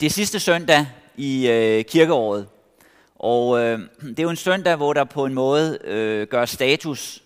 Det 0.00 0.06
er 0.06 0.10
sidste 0.10 0.40
søndag 0.40 0.86
i 1.16 1.48
øh, 1.48 1.84
kirkeåret, 1.84 2.46
og 3.14 3.60
øh, 3.60 3.78
det 4.02 4.18
er 4.18 4.22
jo 4.22 4.30
en 4.30 4.36
søndag, 4.36 4.76
hvor 4.76 4.92
der 4.92 5.04
på 5.04 5.26
en 5.26 5.34
måde 5.34 5.78
øh, 5.84 6.26
gør 6.26 6.44
status, 6.44 7.22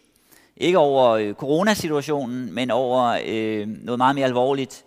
ikke 0.56 0.78
over 0.78 1.10
øh, 1.10 1.34
coronasituationen, 1.34 2.52
men 2.52 2.70
over 2.70 3.18
øh, 3.26 3.68
noget 3.68 3.98
meget 3.98 4.14
mere 4.14 4.24
alvorligt. 4.24 4.84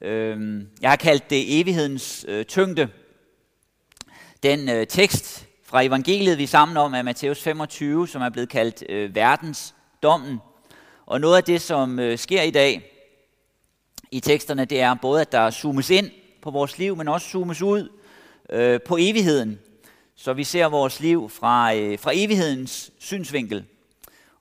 Øh, 0.00 0.62
jeg 0.80 0.90
har 0.90 0.96
kaldt 0.96 1.30
det 1.30 1.60
evighedens 1.60 2.24
øh, 2.28 2.44
tyngde. 2.44 2.88
Den 4.42 4.68
øh, 4.68 4.86
tekst 4.86 5.46
fra 5.64 5.82
evangeliet, 5.82 6.38
vi 6.38 6.42
er 6.42 6.48
sammen 6.48 6.76
om, 6.76 6.94
er 6.94 7.02
Matthæus 7.02 7.42
25, 7.42 8.08
som 8.08 8.22
er 8.22 8.28
blevet 8.28 8.48
kaldt 8.48 8.84
øh, 8.88 9.14
verdens 9.14 9.74
dommen. 10.02 10.38
Og 11.06 11.20
noget 11.20 11.36
af 11.36 11.44
det, 11.44 11.60
som 11.60 11.98
øh, 11.98 12.18
sker 12.18 12.42
i 12.42 12.50
dag 12.50 12.92
i 14.10 14.20
teksterne, 14.20 14.64
det 14.64 14.80
er 14.80 14.94
både, 14.94 15.20
at 15.20 15.32
der 15.32 15.50
zoomes 15.50 15.90
ind 15.90 16.10
på 16.42 16.50
vores 16.50 16.78
liv, 16.78 16.96
men 16.96 17.08
også 17.08 17.28
zoomes 17.28 17.62
ud 17.62 17.88
øh, 18.50 18.80
på 18.80 18.96
evigheden, 19.00 19.58
så 20.14 20.32
vi 20.32 20.44
ser 20.44 20.66
vores 20.66 21.00
liv 21.00 21.30
fra, 21.30 21.74
øh, 21.74 21.98
fra 21.98 22.10
evighedens 22.14 22.92
synsvinkel. 22.98 23.64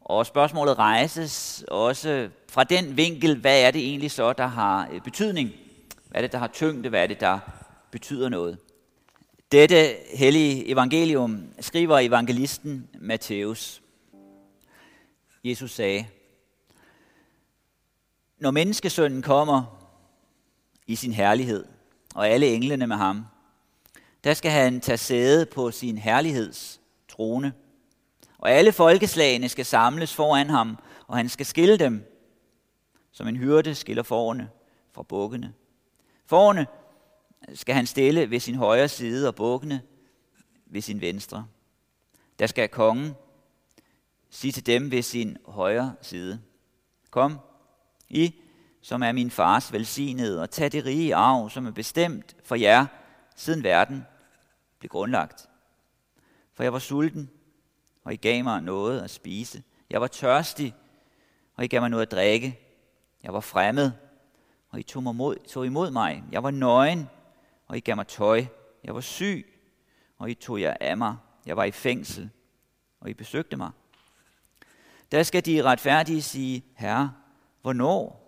Og 0.02 0.26
spørgsmålet 0.26 0.78
rejses 0.78 1.66
også 1.68 2.30
fra 2.50 2.64
den 2.64 2.98
vinkel, 2.98 3.38
hvad 3.38 3.62
er 3.62 3.72
det 3.72 3.82
egentlig 3.82 4.12
så, 4.12 4.34
der 4.34 4.48
har 4.48 4.90
øh, 4.92 5.02
betydning? 5.02 5.52
Hvad 6.10 6.22
er 6.22 6.22
det, 6.22 6.32
der 6.32 6.38
har 6.38 6.48
tyngde? 6.48 6.90
Hvad 6.90 7.04
er 7.04 7.08
det, 7.08 7.20
der 7.20 7.40
betyder 7.92 8.30
noget? 8.30 8.58
Dette 9.52 9.96
hellige 10.14 10.68
evangelium 10.68 11.44
skriver 11.60 12.00
evangelisten 12.00 12.90
Matthæus. 13.00 13.82
Jesus 15.44 15.72
sagde, 15.72 16.06
Når 18.40 18.52
menneskesønnen 18.52 19.22
kommer 19.22 19.64
i 20.88 20.96
sin 20.96 21.14
herlighed, 21.14 21.66
og 22.16 22.30
alle 22.30 22.48
englene 22.48 22.88
med 22.88 22.96
ham, 22.96 23.26
der 24.24 24.34
skal 24.34 24.52
han 24.52 24.82
tage 24.82 24.98
sæde 24.98 25.46
på 25.46 25.72
sin 25.72 25.98
herligheds 25.98 26.82
trone. 27.08 27.54
Og 28.38 28.52
alle 28.52 28.72
folkeslagene 28.72 29.50
skal 29.50 29.66
samles 29.66 30.14
foran 30.14 30.50
ham, 30.50 30.78
og 31.08 31.18
han 31.18 31.30
skal 31.30 31.46
skille 31.46 31.78
dem, 31.78 32.08
som 33.12 33.28
en 33.28 33.36
hyrde 33.36 33.76
skiller 33.76 34.04
forne 34.04 34.50
fra 34.92 35.04
bukkene. 35.04 35.54
Forne 36.26 36.68
skal 37.54 37.76
han 37.76 37.86
stille 37.86 38.30
ved 38.30 38.40
sin 38.40 38.56
højre 38.56 38.88
side, 38.88 39.28
og 39.28 39.36
bukkene 39.36 39.82
ved 40.66 40.82
sin 40.82 41.02
venstre. 41.02 41.48
Der 42.40 42.48
skal 42.48 42.70
kongen 42.70 43.14
sige 44.30 44.52
til 44.52 44.66
dem 44.66 44.92
ved 44.92 45.02
sin 45.02 45.38
højre 45.46 45.96
side, 46.02 46.42
Kom, 47.10 47.40
I, 48.10 48.36
som 48.82 49.04
er 49.04 49.12
min 49.12 49.32
fars 49.32 49.74
velsignede, 49.74 50.42
og 50.42 50.50
tag 50.50 50.72
det 50.72 50.86
rige 50.86 51.16
arv, 51.16 51.50
som 51.50 51.66
er 51.66 51.72
bestemt 51.72 52.36
for 52.44 52.56
jer, 52.56 52.86
siden 53.36 53.64
verden 53.64 54.06
blev 54.80 54.90
grundlagt. 54.90 55.50
For 56.54 56.64
jeg 56.64 56.74
var 56.74 56.80
sulten, 56.80 57.30
og 58.04 58.14
I 58.14 58.16
gav 58.16 58.44
mig 58.44 58.62
noget 58.62 59.02
at 59.02 59.10
spise. 59.10 59.64
Jeg 59.90 60.02
var 60.02 60.08
tørstig, 60.08 60.76
og 61.56 61.64
I 61.64 61.68
gav 61.68 61.82
mig 61.82 61.90
noget 61.90 62.06
at 62.06 62.12
drikke. 62.12 62.60
Jeg 63.24 63.34
var 63.34 63.40
fremmed, 63.40 63.92
og 64.70 64.80
I 64.80 64.84
tog, 64.84 65.04
mig 65.04 65.16
mod, 65.16 65.36
tog 65.48 65.66
imod 65.66 65.92
mig. 65.92 66.24
Jeg 66.32 66.44
var 66.44 66.52
nøgen, 66.52 67.10
og 67.68 67.78
I 67.78 67.80
gav 67.80 67.96
mig 67.96 68.08
tøj. 68.08 68.46
Jeg 68.84 68.96
var 68.96 69.02
syg, 69.02 69.60
og 70.18 70.30
I 70.30 70.34
tog 70.34 70.62
jer 70.62 70.78
af 70.80 70.98
mig. 70.98 71.16
Jeg 71.46 71.58
var 71.58 71.64
i 71.64 71.72
fængsel, 71.72 72.30
og 73.00 73.10
I 73.10 73.14
besøgte 73.14 73.58
mig. 73.58 73.72
Der 75.12 75.24
skal 75.24 75.46
de 75.46 75.64
retfærdige 75.64 76.22
sige, 76.22 76.66
Herre, 76.76 77.14
hvornår 77.62 78.21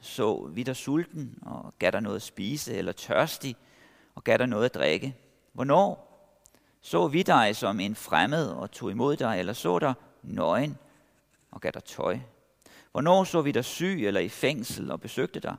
så 0.00 0.46
vi 0.52 0.62
der 0.62 0.72
sulten, 0.72 1.38
og 1.42 1.74
gav 1.78 1.90
dig 1.90 2.00
noget 2.00 2.16
at 2.16 2.22
spise, 2.22 2.74
eller 2.74 2.92
tørstig, 2.92 3.56
og 4.14 4.24
gav 4.24 4.38
dig 4.38 4.46
noget 4.46 4.64
at 4.64 4.74
drikke? 4.74 5.16
Hvornår 5.52 6.08
så 6.80 7.08
vi 7.08 7.22
dig 7.22 7.56
som 7.56 7.80
en 7.80 7.94
fremmed 7.94 8.48
og 8.48 8.70
tog 8.70 8.90
imod 8.90 9.16
dig, 9.16 9.38
eller 9.38 9.52
så 9.52 9.78
dig 9.78 9.94
nøgen 10.22 10.76
og 11.50 11.60
gav 11.60 11.70
dig 11.70 11.84
tøj? 11.84 12.18
Hvornår 12.92 13.24
så 13.24 13.42
vi 13.42 13.52
dig 13.52 13.64
syg 13.64 14.06
eller 14.06 14.20
i 14.20 14.28
fængsel 14.28 14.90
og 14.90 15.00
besøgte 15.00 15.40
dig? 15.40 15.56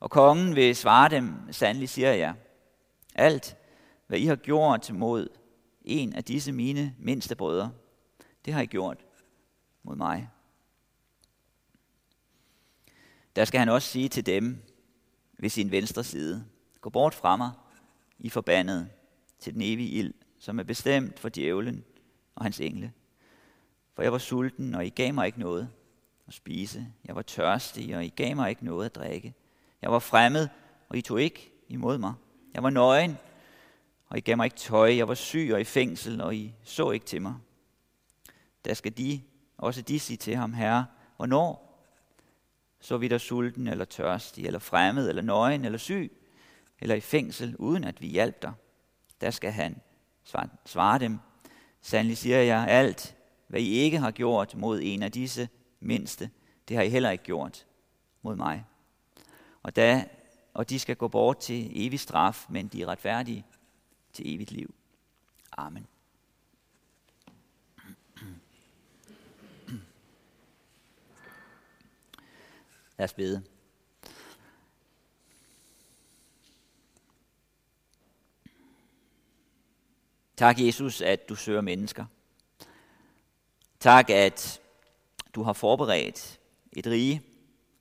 Og 0.00 0.10
kongen 0.10 0.56
vil 0.56 0.76
svare 0.76 1.08
dem, 1.08 1.52
sandelig 1.52 1.88
siger 1.88 2.12
jeg, 2.12 2.34
alt 3.14 3.56
hvad 4.06 4.18
I 4.18 4.26
har 4.26 4.36
gjort 4.36 4.92
mod 4.92 5.28
en 5.84 6.12
af 6.12 6.24
disse 6.24 6.52
mine 6.52 6.94
mindste 6.98 7.34
brødre, 7.34 7.70
det 8.44 8.54
har 8.54 8.60
I 8.60 8.66
gjort 8.66 9.04
mod 9.82 9.96
mig. 9.96 10.30
Der 13.38 13.44
skal 13.44 13.58
han 13.58 13.68
også 13.68 13.88
sige 13.88 14.08
til 14.08 14.26
dem 14.26 14.62
ved 15.38 15.50
sin 15.50 15.70
venstre 15.70 16.04
side, 16.04 16.44
gå 16.80 16.90
bort 16.90 17.14
fra 17.14 17.36
mig, 17.36 17.50
I 18.18 18.28
forbandede, 18.28 18.88
til 19.38 19.54
den 19.54 19.62
evige 19.62 19.88
ild, 19.88 20.14
som 20.38 20.58
er 20.58 20.62
bestemt 20.62 21.18
for 21.18 21.28
djævlen 21.28 21.84
og 22.34 22.44
hans 22.44 22.60
engle. 22.60 22.92
For 23.94 24.02
jeg 24.02 24.12
var 24.12 24.18
sulten, 24.18 24.74
og 24.74 24.86
I 24.86 24.88
gav 24.88 25.14
mig 25.14 25.26
ikke 25.26 25.40
noget 25.40 25.70
at 26.28 26.34
spise. 26.34 26.86
Jeg 27.04 27.16
var 27.16 27.22
tørstig, 27.22 27.96
og 27.96 28.04
I 28.04 28.08
gav 28.08 28.36
mig 28.36 28.50
ikke 28.50 28.64
noget 28.64 28.86
at 28.86 28.94
drikke. 28.94 29.34
Jeg 29.82 29.92
var 29.92 29.98
fremmed, 29.98 30.48
og 30.88 30.96
I 30.96 31.00
tog 31.00 31.22
ikke 31.22 31.52
imod 31.68 31.98
mig. 31.98 32.14
Jeg 32.54 32.62
var 32.62 32.70
nøgen, 32.70 33.16
og 34.06 34.18
I 34.18 34.20
gav 34.20 34.36
mig 34.36 34.44
ikke 34.44 34.56
tøj. 34.56 34.96
Jeg 34.96 35.08
var 35.08 35.14
syg 35.14 35.50
og 35.52 35.60
i 35.60 35.64
fængsel, 35.64 36.20
og 36.20 36.36
I 36.36 36.54
så 36.62 36.90
ikke 36.90 37.06
til 37.06 37.22
mig. 37.22 37.34
Der 38.64 38.74
skal 38.74 38.96
de, 38.96 39.22
også 39.58 39.82
de 39.82 40.00
sige 40.00 40.16
til 40.16 40.36
ham, 40.36 40.52
Herre, 40.52 40.86
hvornår 41.16 41.67
så 42.80 42.96
vi 42.96 43.08
der 43.08 43.18
sulten 43.18 43.68
eller 43.68 43.84
tørstig, 43.84 44.46
eller 44.46 44.58
fremmed, 44.58 45.08
eller 45.08 45.22
nøgen, 45.22 45.64
eller 45.64 45.78
syg, 45.78 46.12
eller 46.80 46.94
i 46.94 47.00
fængsel, 47.00 47.56
uden 47.56 47.84
at 47.84 48.00
vi 48.00 48.06
hjalp 48.06 48.42
dig? 48.42 48.52
Der 49.20 49.30
skal 49.30 49.52
han 49.52 49.80
svare 50.64 50.98
dem, 50.98 51.18
sandelig 51.80 52.18
siger 52.18 52.38
jeg, 52.38 52.66
alt, 52.68 53.16
hvad 53.48 53.60
I 53.60 53.68
ikke 53.68 53.98
har 53.98 54.10
gjort 54.10 54.54
mod 54.54 54.80
en 54.82 55.02
af 55.02 55.12
disse 55.12 55.48
mindste, 55.80 56.30
det 56.68 56.76
har 56.76 56.84
I 56.84 56.88
heller 56.88 57.10
ikke 57.10 57.24
gjort 57.24 57.66
mod 58.22 58.36
mig. 58.36 58.64
Og, 59.62 59.76
da, 59.76 60.04
og 60.54 60.70
de 60.70 60.78
skal 60.78 60.96
gå 60.96 61.08
bort 61.08 61.38
til 61.38 61.86
evig 61.86 62.00
straf, 62.00 62.46
men 62.48 62.68
de 62.68 62.82
er 62.82 62.86
retfærdige 62.86 63.44
til 64.12 64.34
evigt 64.34 64.50
liv. 64.50 64.74
Amen. 65.56 65.86
Lad 72.98 73.04
os 73.04 73.14
bede. 73.14 73.42
Tak, 80.36 80.60
Jesus, 80.60 81.00
at 81.00 81.28
du 81.28 81.34
søger 81.34 81.60
mennesker. 81.60 82.04
Tak, 83.80 84.10
at 84.10 84.60
du 85.34 85.42
har 85.42 85.52
forberedt 85.52 86.40
et 86.72 86.86
rige 86.86 87.22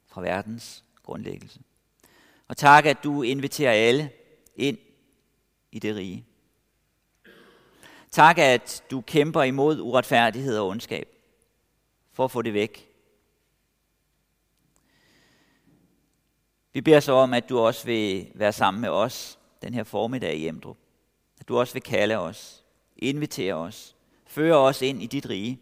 fra 0.07 0.22
verdens 0.22 0.83
grundlæggelse. 1.03 1.59
Og 2.47 2.57
tak, 2.57 2.85
at 2.85 2.97
du 3.03 3.22
inviterer 3.22 3.72
alle 3.72 4.11
ind 4.56 4.77
i 5.72 5.79
det 5.79 5.95
rige. 5.95 6.25
Tak, 8.11 8.38
at 8.38 8.83
du 8.91 9.01
kæmper 9.01 9.44
imod 9.44 9.79
uretfærdighed 9.81 10.57
og 10.57 10.67
ondskab 10.67 11.07
for 12.11 12.25
at 12.25 12.31
få 12.31 12.41
det 12.41 12.53
væk. 12.53 12.86
Vi 16.77 16.81
beder 16.81 16.99
så 16.99 17.11
om, 17.11 17.33
at 17.33 17.49
du 17.49 17.59
også 17.59 17.85
vil 17.85 18.31
være 18.35 18.53
sammen 18.53 18.81
med 18.81 18.89
os 18.89 19.39
den 19.61 19.73
her 19.73 19.83
formiddag 19.83 20.35
i 20.35 20.47
Emdrup. 20.47 20.77
At 21.39 21.47
du 21.47 21.59
også 21.59 21.73
vil 21.73 21.81
kalde 21.81 22.15
os, 22.17 22.63
invitere 22.97 23.53
os, 23.53 23.95
føre 24.25 24.57
os 24.57 24.81
ind 24.81 25.03
i 25.03 25.05
dit 25.05 25.29
rige, 25.29 25.61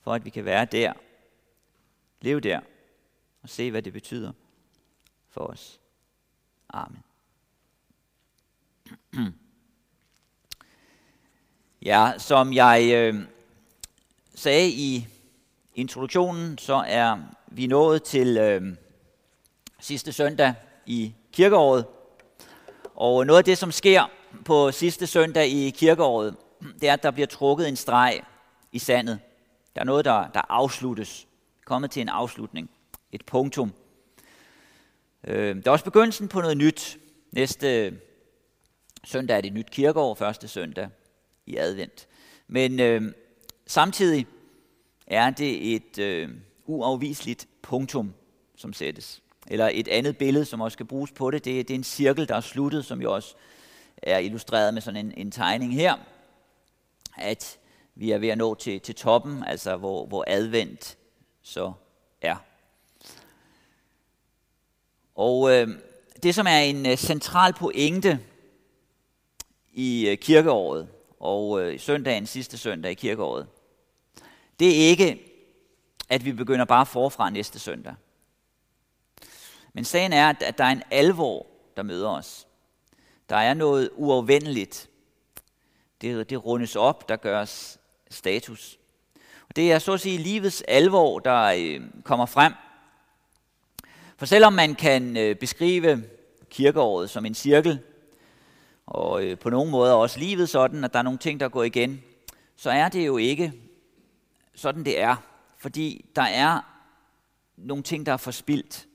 for 0.00 0.14
at 0.14 0.24
vi 0.24 0.30
kan 0.30 0.44
være 0.44 0.64
der, 0.64 0.92
leve 2.20 2.40
der 2.40 2.60
og 3.42 3.48
se, 3.48 3.70
hvad 3.70 3.82
det 3.82 3.92
betyder 3.92 4.32
for 5.28 5.40
os. 5.40 5.80
Amen. 6.68 7.02
Ja, 11.82 12.12
som 12.18 12.52
jeg 12.52 12.90
øh, 12.94 13.22
sagde 14.34 14.68
i 14.68 15.06
introduktionen, 15.74 16.58
så 16.58 16.74
er 16.86 17.18
vi 17.46 17.66
nået 17.66 18.02
til 18.02 18.36
øh, 18.36 18.76
sidste 19.80 20.12
søndag 20.12 20.54
i 20.86 21.14
kirkeåret. 21.32 21.86
Og 22.94 23.26
noget 23.26 23.38
af 23.38 23.44
det, 23.44 23.58
som 23.58 23.72
sker 23.72 24.10
på 24.44 24.70
sidste 24.70 25.06
søndag 25.06 25.48
i 25.48 25.70
kirkeåret, 25.70 26.36
det 26.80 26.88
er, 26.88 26.92
at 26.92 27.02
der 27.02 27.10
bliver 27.10 27.26
trukket 27.26 27.68
en 27.68 27.76
streg 27.76 28.20
i 28.72 28.78
sandet. 28.78 29.18
Der 29.74 29.80
er 29.80 29.84
noget, 29.84 30.04
der, 30.04 30.28
der 30.28 30.40
afsluttes. 30.52 31.26
Kommet 31.64 31.90
til 31.90 32.02
en 32.02 32.08
afslutning. 32.08 32.70
Et 33.12 33.26
punktum. 33.26 33.72
Øh, 35.24 35.56
det 35.56 35.66
er 35.66 35.70
også 35.70 35.84
begyndelsen 35.84 36.28
på 36.28 36.40
noget 36.40 36.56
nyt. 36.56 36.98
Næste 37.32 37.98
søndag 39.04 39.36
er 39.36 39.40
det 39.40 39.52
nyt 39.52 39.70
kirkeår, 39.70 40.14
første 40.14 40.48
søndag 40.48 40.88
i 41.46 41.56
advent. 41.56 42.08
Men 42.46 42.80
øh, 42.80 43.02
samtidig 43.66 44.26
er 45.06 45.30
det 45.30 45.74
et 45.74 45.98
øh, 45.98 46.30
uafviseligt 46.66 47.48
punktum, 47.62 48.14
som 48.56 48.72
sættes. 48.72 49.22
Eller 49.50 49.70
et 49.72 49.88
andet 49.88 50.18
billede, 50.18 50.44
som 50.44 50.60
også 50.60 50.74
skal 50.74 50.86
bruges 50.86 51.12
på 51.12 51.30
det, 51.30 51.44
det, 51.44 51.68
det 51.68 51.74
er 51.74 51.78
en 51.78 51.84
cirkel, 51.84 52.28
der 52.28 52.34
er 52.34 52.40
sluttet, 52.40 52.84
som 52.84 53.02
jo 53.02 53.14
også 53.14 53.34
er 54.02 54.18
illustreret 54.18 54.74
med 54.74 54.82
sådan 54.82 55.06
en, 55.06 55.12
en 55.16 55.30
tegning 55.30 55.74
her. 55.74 55.96
At 57.16 57.58
vi 57.94 58.10
er 58.10 58.18
ved 58.18 58.28
at 58.28 58.38
nå 58.38 58.54
til, 58.54 58.80
til 58.80 58.94
toppen, 58.94 59.44
altså 59.44 59.76
hvor, 59.76 60.06
hvor 60.06 60.24
advent 60.26 60.98
så 61.42 61.72
er. 62.22 62.36
Og 65.14 65.50
øh, 65.52 65.68
det, 66.22 66.34
som 66.34 66.46
er 66.46 66.58
en 66.58 66.86
øh, 66.86 66.96
central 66.96 67.52
pointe 67.52 68.20
i 69.72 70.08
øh, 70.08 70.18
kirkeåret, 70.18 70.88
og 71.20 71.62
øh, 71.62 71.80
søndagen, 71.80 72.26
sidste 72.26 72.58
søndag 72.58 72.90
i 72.90 72.94
kirkeåret, 72.94 73.46
det 74.60 74.68
er 74.68 74.88
ikke, 74.88 75.20
at 76.08 76.24
vi 76.24 76.32
begynder 76.32 76.64
bare 76.64 76.86
forfra 76.86 77.30
næste 77.30 77.58
søndag. 77.58 77.94
Men 79.78 79.84
sagen 79.84 80.12
er, 80.12 80.28
at 80.28 80.58
der 80.58 80.64
er 80.64 80.72
en 80.72 80.82
alvor, 80.90 81.46
der 81.76 81.82
møder 81.82 82.08
os. 82.08 82.46
Der 83.28 83.36
er 83.36 83.54
noget 83.54 83.90
uafvendeligt. 83.96 84.88
Det, 86.00 86.30
det 86.30 86.44
rundes 86.44 86.76
op, 86.76 87.08
der 87.08 87.16
gøres 87.16 87.78
status. 88.10 88.78
Og 89.48 89.56
det 89.56 89.72
er 89.72 89.78
så 89.78 89.92
at 89.92 90.00
sige 90.00 90.18
livets 90.18 90.62
alvor, 90.68 91.18
der 91.18 91.42
øh, 91.42 91.80
kommer 92.04 92.26
frem. 92.26 92.52
For 94.16 94.26
selvom 94.26 94.52
man 94.52 94.74
kan 94.74 95.16
øh, 95.16 95.36
beskrive 95.36 96.04
kirkeåret 96.50 97.10
som 97.10 97.26
en 97.26 97.34
cirkel, 97.34 97.78
og 98.86 99.24
øh, 99.24 99.38
på 99.38 99.50
nogle 99.50 99.70
måder 99.70 99.94
også 99.94 100.18
livet 100.18 100.48
sådan, 100.48 100.84
at 100.84 100.92
der 100.92 100.98
er 100.98 101.02
nogle 101.02 101.18
ting, 101.18 101.40
der 101.40 101.48
går 101.48 101.62
igen, 101.62 102.02
så 102.56 102.70
er 102.70 102.88
det 102.88 103.06
jo 103.06 103.16
ikke 103.16 103.52
sådan, 104.54 104.84
det 104.84 105.00
er. 105.00 105.16
Fordi 105.58 106.04
der 106.16 106.22
er 106.22 106.60
nogle 107.56 107.82
ting, 107.82 108.06
der 108.06 108.12
er 108.12 108.16
forspildt. 108.16 108.88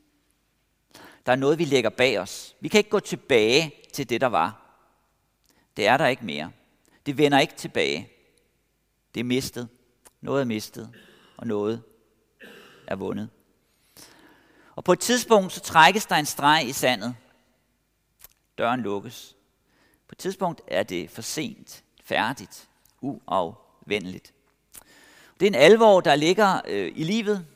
Der 1.25 1.31
er 1.31 1.35
noget, 1.35 1.59
vi 1.59 1.65
lægger 1.65 1.89
bag 1.89 2.19
os. 2.19 2.55
Vi 2.59 2.67
kan 2.67 2.77
ikke 2.77 2.89
gå 2.89 2.99
tilbage 2.99 3.75
til 3.93 4.09
det, 4.09 4.21
der 4.21 4.27
var. 4.27 4.59
Det 5.77 5.87
er 5.87 5.97
der 5.97 6.07
ikke 6.07 6.25
mere. 6.25 6.51
Det 7.05 7.17
vender 7.17 7.39
ikke 7.39 7.55
tilbage. 7.55 8.09
Det 9.13 9.19
er 9.19 9.23
mistet. 9.23 9.69
Noget 10.21 10.41
er 10.41 10.45
mistet, 10.45 10.93
og 11.37 11.47
noget 11.47 11.83
er 12.87 12.95
vundet. 12.95 13.29
Og 14.75 14.83
på 14.83 14.93
et 14.93 14.99
tidspunkt, 14.99 15.53
så 15.53 15.59
trækkes 15.59 16.05
der 16.05 16.15
en 16.15 16.25
streg 16.25 16.67
i 16.67 16.71
sandet. 16.71 17.15
Døren 18.57 18.81
lukkes. 18.81 19.35
På 20.07 20.13
et 20.13 20.17
tidspunkt 20.17 20.61
er 20.67 20.83
det 20.83 21.09
for 21.09 21.21
sent, 21.21 21.83
færdigt, 22.03 22.69
uafvendeligt. 23.01 24.33
Det 25.39 25.45
er 25.45 25.51
en 25.51 25.55
alvor, 25.55 26.01
der 26.01 26.15
ligger 26.15 26.61
øh, 26.67 26.91
i 26.95 27.03
livet, 27.03 27.47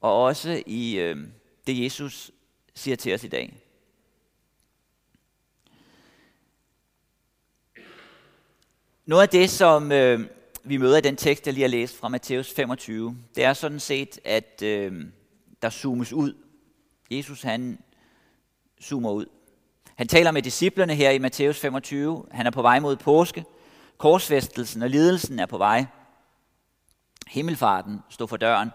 og 0.00 0.22
også 0.22 0.62
i 0.66 0.94
øh, 0.98 1.28
det, 1.66 1.84
Jesus 1.84 2.30
siger 2.74 2.96
til 2.96 3.14
os 3.14 3.24
i 3.24 3.28
dag. 3.28 3.60
Noget 9.06 9.22
af 9.22 9.28
det, 9.28 9.50
som 9.50 9.92
øh, 9.92 10.20
vi 10.64 10.76
møder 10.76 10.98
i 10.98 11.00
den 11.00 11.16
tekst, 11.16 11.46
jeg 11.46 11.54
lige 11.54 11.62
har 11.62 11.68
læst 11.68 11.96
fra 11.96 12.08
Matthæus 12.08 12.54
25, 12.54 13.16
det 13.34 13.44
er 13.44 13.52
sådan 13.52 13.80
set, 13.80 14.18
at 14.24 14.62
øh, 14.62 15.04
der 15.62 15.70
zoomes 15.70 16.12
ud. 16.12 16.34
Jesus, 17.10 17.42
han 17.42 17.78
zoomer 18.82 19.10
ud. 19.10 19.26
Han 19.94 20.08
taler 20.08 20.30
med 20.30 20.42
disciplerne 20.42 20.94
her 20.94 21.10
i 21.10 21.18
Matthæus 21.18 21.60
25. 21.60 22.26
Han 22.30 22.46
er 22.46 22.50
på 22.50 22.62
vej 22.62 22.80
mod 22.80 22.96
påske. 22.96 23.44
Korsfæstelsen 23.98 24.82
og 24.82 24.90
lidelsen 24.90 25.38
er 25.38 25.46
på 25.46 25.58
vej. 25.58 25.84
Himmelfarten 27.26 27.98
står 28.10 28.26
for 28.26 28.36
døren. 28.36 28.70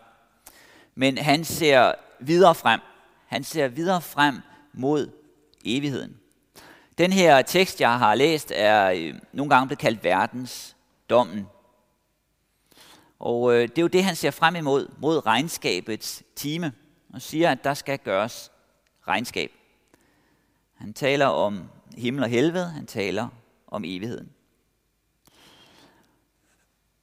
Men 0.95 1.18
han 1.18 1.45
ser 1.45 1.94
videre 2.19 2.56
frem. 2.56 2.80
Han 3.25 3.44
ser 3.44 3.68
videre 3.68 4.01
frem 4.01 4.42
mod 4.74 5.12
evigheden. 5.66 6.18
Den 6.98 7.13
her 7.13 7.42
tekst, 7.42 7.81
jeg 7.81 8.00
har 8.00 8.16
læst, 8.16 8.51
er 8.56 8.89
øh, 8.89 9.13
nogle 9.33 9.50
gange 9.50 9.68
blevet 9.68 9.80
kaldt 9.80 10.04
verdens 10.04 10.75
dommen. 11.10 11.48
Og 13.19 13.54
øh, 13.54 13.62
det 13.62 13.77
er 13.77 13.81
jo 13.81 13.88
det, 13.88 14.04
han 14.04 14.16
ser 14.16 14.31
frem 14.31 14.56
imod, 14.56 14.88
mod 14.98 15.25
regnskabets 15.25 16.24
time, 16.36 16.74
og 17.13 17.21
siger, 17.21 17.51
at 17.51 17.63
der 17.63 17.74
skal 17.74 17.98
gøres 17.98 18.51
regnskab. 19.07 19.51
Han 20.75 20.94
taler 20.94 21.25
om 21.25 21.69
himmel 21.98 22.24
og 22.24 22.30
helvede, 22.30 22.69
han 22.69 22.86
taler 22.86 23.27
om 23.68 23.83
evigheden. 23.86 24.30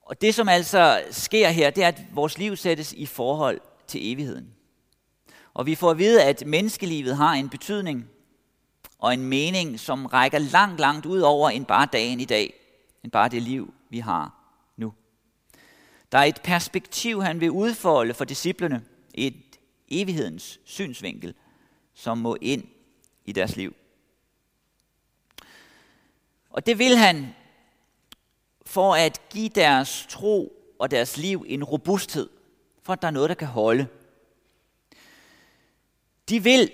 Og 0.03 0.21
det, 0.21 0.35
som 0.35 0.49
altså 0.49 1.05
sker 1.11 1.49
her, 1.49 1.71
det 1.71 1.85
er, 1.85 1.89
at 1.89 2.03
vores 2.13 2.39
liv 2.39 2.57
sættes 2.57 2.93
i 2.93 3.07
forhold 3.07 3.61
til 3.87 4.13
evigheden. 4.13 4.56
Og 5.57 5.67
vi 5.67 5.75
får 5.75 5.91
at 5.91 5.99
vide, 5.99 6.23
at 6.23 6.47
menneskelivet 6.47 7.17
har 7.17 7.33
en 7.33 7.49
betydning 7.49 8.09
og 8.99 9.15
en 9.15 9.23
mening, 9.23 9.81
som 9.81 10.07
rækker 10.07 10.39
langt, 10.39 10.81
langt 10.81 11.07
ud 11.07 11.21
over 11.21 11.51
end 11.51 11.67
bare 11.67 11.89
dagen 11.93 12.21
i 12.21 12.25
dag, 12.25 12.55
end 13.05 13.13
bare 13.13 13.29
det 13.29 13.43
liv, 13.43 13.75
vi 13.91 13.99
har 13.99 14.35
nu. 14.77 14.95
Der 16.13 16.19
er 16.19 16.25
et 16.25 16.41
perspektiv, 16.45 17.23
han 17.23 17.41
vil 17.41 17.51
udfolde 17.51 18.15
for 18.15 18.25
disciplene, 18.25 18.85
et 19.15 19.59
evighedens 19.89 20.61
synsvinkel, 20.65 21.35
som 21.95 22.19
må 22.19 22.37
ind 22.41 22.65
i 23.25 23.33
deres 23.33 23.57
liv. 23.57 23.75
Og 26.51 26.67
det 26.67 26.79
vil 26.79 26.97
han 26.97 27.35
for 28.67 28.95
at 28.95 29.21
give 29.31 29.49
deres 29.49 30.07
tro 30.09 30.53
og 30.79 30.91
deres 30.91 31.17
liv 31.17 31.45
en 31.49 31.65
robusthed, 31.65 32.29
for 32.83 32.93
at 32.93 33.03
der 33.03 33.09
er 33.09 33.13
noget, 33.13 33.29
der 33.29 33.35
kan 33.35 33.49
holde. 33.49 33.87
De 36.29 36.43
vil 36.43 36.71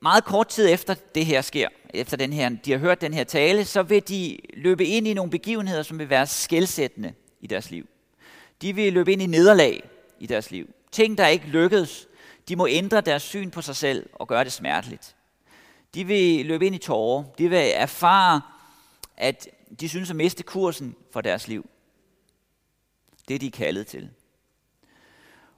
meget 0.00 0.24
kort 0.24 0.48
tid 0.48 0.68
efter 0.68 0.94
det 1.14 1.26
her 1.26 1.40
sker, 1.40 1.68
efter 1.94 2.16
den 2.16 2.32
her, 2.32 2.48
de 2.48 2.72
har 2.72 2.78
hørt 2.78 3.00
den 3.00 3.14
her 3.14 3.24
tale, 3.24 3.64
så 3.64 3.82
vil 3.82 4.08
de 4.08 4.38
løbe 4.54 4.86
ind 4.86 5.08
i 5.08 5.14
nogle 5.14 5.30
begivenheder, 5.30 5.82
som 5.82 5.98
vil 5.98 6.10
være 6.10 6.26
skældsættende 6.26 7.14
i 7.40 7.46
deres 7.46 7.70
liv. 7.70 7.88
De 8.62 8.74
vil 8.74 8.92
løbe 8.92 9.12
ind 9.12 9.22
i 9.22 9.26
nederlag 9.26 9.88
i 10.18 10.26
deres 10.26 10.50
liv. 10.50 10.68
Ting, 10.92 11.18
der 11.18 11.26
ikke 11.26 11.46
lykkedes, 11.46 12.08
de 12.48 12.56
må 12.56 12.66
ændre 12.66 13.00
deres 13.00 13.22
syn 13.22 13.50
på 13.50 13.62
sig 13.62 13.76
selv 13.76 14.10
og 14.12 14.28
gøre 14.28 14.44
det 14.44 14.52
smerteligt. 14.52 15.16
De 15.94 16.04
vil 16.04 16.46
løbe 16.46 16.66
ind 16.66 16.74
i 16.74 16.78
tårer. 16.78 17.24
De 17.38 17.48
vil 17.48 17.72
erfare, 17.74 18.40
at 19.16 19.48
de 19.80 19.88
synes 19.88 20.10
at 20.10 20.16
miste 20.16 20.42
kursen 20.42 20.96
for 21.12 21.20
deres 21.20 21.48
liv. 21.48 21.70
Det 23.28 23.34
er 23.34 23.38
de 23.38 23.50
kaldet 23.50 23.86
til. 23.86 24.10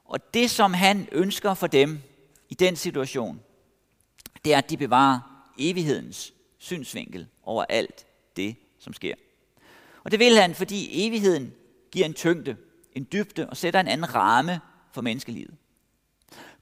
Og 0.04 0.34
det, 0.34 0.50
som 0.50 0.74
han 0.74 1.08
ønsker 1.12 1.54
for 1.54 1.66
dem 1.66 2.02
i 2.54 2.56
den 2.56 2.76
situation, 2.76 3.40
det 4.44 4.54
er, 4.54 4.58
at 4.58 4.70
de 4.70 4.76
bevarer 4.76 5.20
evighedens 5.58 6.34
synsvinkel 6.58 7.26
over 7.42 7.64
alt 7.68 8.06
det, 8.36 8.56
som 8.78 8.92
sker. 8.92 9.14
Og 10.04 10.10
det 10.10 10.18
vil 10.18 10.36
han, 10.36 10.54
fordi 10.54 11.06
evigheden 11.06 11.52
giver 11.90 12.06
en 12.06 12.14
tyngde, 12.14 12.56
en 12.92 13.08
dybde 13.12 13.50
og 13.50 13.56
sætter 13.56 13.80
en 13.80 13.88
anden 13.88 14.14
ramme 14.14 14.60
for 14.92 15.02
menneskelivet. 15.02 15.54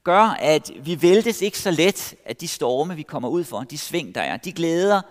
Gør, 0.03 0.21
at 0.39 0.71
vi 0.79 1.01
væltes 1.01 1.41
ikke 1.41 1.59
så 1.59 1.71
let 1.71 2.15
af 2.25 2.35
de 2.35 2.47
storme, 2.47 2.95
vi 2.95 3.03
kommer 3.03 3.29
ud 3.29 3.43
for, 3.43 3.59
de 3.59 3.77
sving, 3.77 4.15
der 4.15 4.21
er, 4.21 4.37
de 4.37 4.51
glæder 4.51 5.01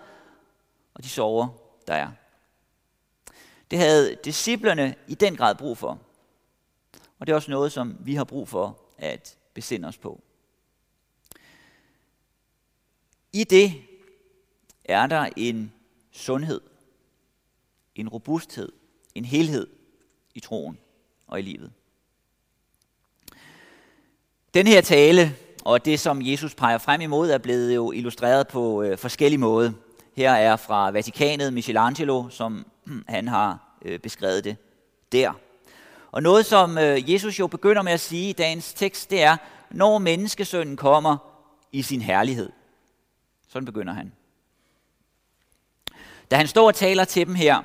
og 0.93 1.03
de 1.03 1.09
sorger, 1.09 1.47
der 1.87 1.93
er. 1.93 2.11
Det 3.71 3.79
havde 3.79 4.15
disciplerne 4.25 4.95
i 5.07 5.15
den 5.15 5.35
grad 5.35 5.55
brug 5.55 5.77
for. 5.77 5.99
Og 7.19 7.27
det 7.27 7.31
er 7.31 7.35
også 7.35 7.51
noget, 7.51 7.71
som 7.71 7.97
vi 7.99 8.15
har 8.15 8.23
brug 8.23 8.49
for 8.49 8.79
at 8.97 9.37
besinde 9.53 9.87
os 9.87 9.97
på. 9.97 10.23
I 13.33 13.43
det 13.43 13.73
er 14.85 15.07
der 15.07 15.29
en 15.37 15.73
sundhed, 16.11 16.61
en 17.95 18.09
robusthed, 18.09 18.71
en 19.15 19.25
helhed 19.25 19.67
i 20.35 20.39
troen 20.39 20.77
og 21.27 21.39
i 21.39 21.41
livet. 21.41 21.71
Den 24.53 24.67
her 24.67 24.81
tale 24.81 25.35
og 25.65 25.85
det, 25.85 25.99
som 25.99 26.21
Jesus 26.21 26.55
peger 26.55 26.77
frem 26.77 27.01
imod, 27.01 27.29
er 27.29 27.37
blevet 27.37 27.75
jo 27.75 27.91
illustreret 27.91 28.47
på 28.47 28.83
øh, 28.83 28.97
forskellige 28.97 29.39
måder. 29.39 29.71
Her 30.15 30.31
er 30.31 30.55
fra 30.55 30.91
Vatikanet 30.91 31.53
Michelangelo, 31.53 32.29
som 32.29 32.65
hm, 32.85 33.05
han 33.07 33.27
har 33.27 33.77
øh, 33.85 33.99
beskrevet 33.99 34.43
det 34.43 34.57
der. 35.11 35.33
Og 36.11 36.23
noget, 36.23 36.45
som 36.45 36.77
øh, 36.77 37.11
Jesus 37.11 37.39
jo 37.39 37.47
begynder 37.47 37.81
med 37.81 37.91
at 37.91 37.99
sige 37.99 38.29
i 38.29 38.33
dagens 38.33 38.73
tekst, 38.73 39.09
det 39.09 39.21
er, 39.23 39.37
når 39.71 39.97
menneskesønnen 39.97 40.77
kommer 40.77 41.17
i 41.71 41.81
sin 41.81 42.01
herlighed. 42.01 42.49
Sådan 43.53 43.65
begynder 43.65 43.93
han. 43.93 44.11
Da 46.31 46.35
han 46.35 46.47
står 46.47 46.67
og 46.67 46.75
taler 46.75 47.05
til 47.05 47.27
dem 47.27 47.35
her, 47.35 47.61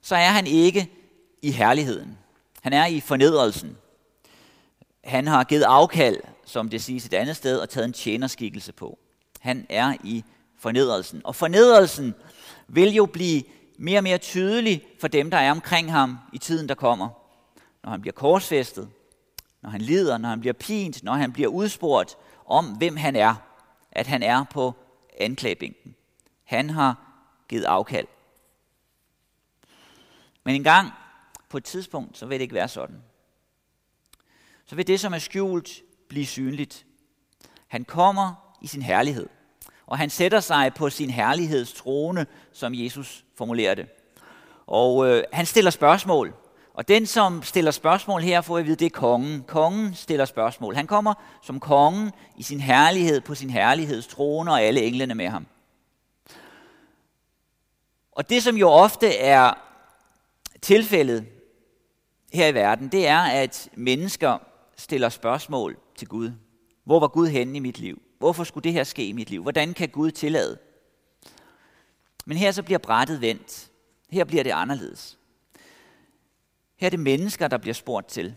så 0.00 0.14
er 0.14 0.28
han 0.28 0.46
ikke 0.46 0.90
i 1.42 1.50
herligheden. 1.50 2.18
Han 2.62 2.72
er 2.72 2.86
i 2.86 3.00
fornedrelsen. 3.00 3.76
Han 5.04 5.26
har 5.26 5.44
givet 5.44 5.62
afkald, 5.62 6.16
som 6.44 6.68
det 6.68 6.82
siges 6.82 7.06
et 7.06 7.14
andet 7.14 7.36
sted, 7.36 7.58
og 7.58 7.68
taget 7.68 7.84
en 7.84 7.92
tjenerskikkelse 7.92 8.72
på. 8.72 8.98
Han 9.40 9.66
er 9.68 9.94
i 10.04 10.24
fornedrelsen. 10.58 11.20
Og 11.24 11.36
fornedrelsen 11.36 12.14
vil 12.68 12.94
jo 12.94 13.06
blive 13.06 13.42
mere 13.78 13.98
og 13.98 14.04
mere 14.04 14.18
tydelig 14.18 14.86
for 15.00 15.08
dem, 15.08 15.30
der 15.30 15.38
er 15.38 15.50
omkring 15.50 15.92
ham 15.92 16.18
i 16.32 16.38
tiden, 16.38 16.68
der 16.68 16.74
kommer. 16.74 17.08
Når 17.82 17.90
han 17.90 18.00
bliver 18.00 18.14
korsfæstet, 18.14 18.88
når 19.62 19.70
han 19.70 19.80
lider, 19.80 20.18
når 20.18 20.28
han 20.28 20.40
bliver 20.40 20.54
pint, 20.54 21.02
når 21.02 21.14
han 21.14 21.32
bliver 21.32 21.48
udspurgt 21.48 22.16
om, 22.46 22.66
hvem 22.66 22.96
han 22.96 23.16
er, 23.16 23.49
at 23.92 24.06
han 24.06 24.22
er 24.22 24.44
på 24.44 24.74
anklagebænken. 25.18 25.94
Han 26.44 26.70
har 26.70 26.96
givet 27.48 27.64
afkald. 27.64 28.06
Men 30.44 30.54
en 30.54 30.64
gang, 30.64 30.92
på 31.48 31.56
et 31.56 31.64
tidspunkt, 31.64 32.18
så 32.18 32.26
vil 32.26 32.38
det 32.38 32.42
ikke 32.42 32.54
være 32.54 32.68
sådan. 32.68 33.02
Så 34.66 34.76
vil 34.76 34.86
det, 34.86 35.00
som 35.00 35.12
er 35.12 35.18
skjult, 35.18 35.82
blive 36.08 36.26
synligt. 36.26 36.86
Han 37.68 37.84
kommer 37.84 38.56
i 38.62 38.66
sin 38.66 38.82
herlighed, 38.82 39.28
og 39.86 39.98
han 39.98 40.10
sætter 40.10 40.40
sig 40.40 40.74
på 40.74 40.90
sin 40.90 41.10
herligheds 41.10 41.72
trone, 41.72 42.26
som 42.52 42.74
Jesus 42.74 43.24
formulerer 43.36 43.74
det. 43.74 43.88
Og 44.66 45.08
øh, 45.08 45.24
han 45.32 45.46
stiller 45.46 45.70
spørgsmål. 45.70 46.34
Og 46.80 46.88
den, 46.88 47.06
som 47.06 47.42
stiller 47.42 47.70
spørgsmål 47.70 48.22
her, 48.22 48.40
får 48.40 48.58
jeg 48.58 48.66
vide, 48.66 48.76
det 48.76 48.86
er 48.86 48.90
kongen. 48.90 49.42
Kongen 49.42 49.94
stiller 49.94 50.24
spørgsmål. 50.24 50.74
Han 50.74 50.86
kommer 50.86 51.14
som 51.42 51.60
kongen 51.60 52.10
i 52.36 52.42
sin 52.42 52.60
herlighed 52.60 53.20
på 53.20 53.34
sin 53.34 53.50
herlighedstrone, 53.50 54.50
og 54.50 54.62
alle 54.62 54.82
englene 54.82 55.14
med 55.14 55.28
ham. 55.28 55.46
Og 58.12 58.30
det, 58.30 58.42
som 58.42 58.56
jo 58.56 58.68
ofte 58.68 59.16
er 59.16 59.52
tilfældet 60.62 61.26
her 62.32 62.46
i 62.46 62.54
verden, 62.54 62.88
det 62.88 63.06
er, 63.06 63.20
at 63.20 63.68
mennesker 63.74 64.38
stiller 64.76 65.08
spørgsmål 65.08 65.78
til 65.96 66.08
Gud. 66.08 66.32
Hvor 66.84 67.00
var 67.00 67.08
Gud 67.08 67.28
henne 67.28 67.56
i 67.56 67.60
mit 67.60 67.78
liv? 67.78 68.02
Hvorfor 68.18 68.44
skulle 68.44 68.64
det 68.64 68.72
her 68.72 68.84
ske 68.84 69.06
i 69.06 69.12
mit 69.12 69.30
liv? 69.30 69.42
Hvordan 69.42 69.74
kan 69.74 69.88
Gud 69.88 70.10
tillade? 70.10 70.58
Men 72.26 72.36
her 72.36 72.52
så 72.52 72.62
bliver 72.62 72.78
brættet 72.78 73.20
vendt. 73.20 73.70
Her 74.10 74.24
bliver 74.24 74.42
det 74.42 74.50
anderledes. 74.50 75.19
Her 76.80 76.86
er 76.86 76.90
det 76.90 77.00
mennesker, 77.00 77.48
der 77.48 77.58
bliver 77.58 77.74
spurgt 77.74 78.08
til. 78.08 78.36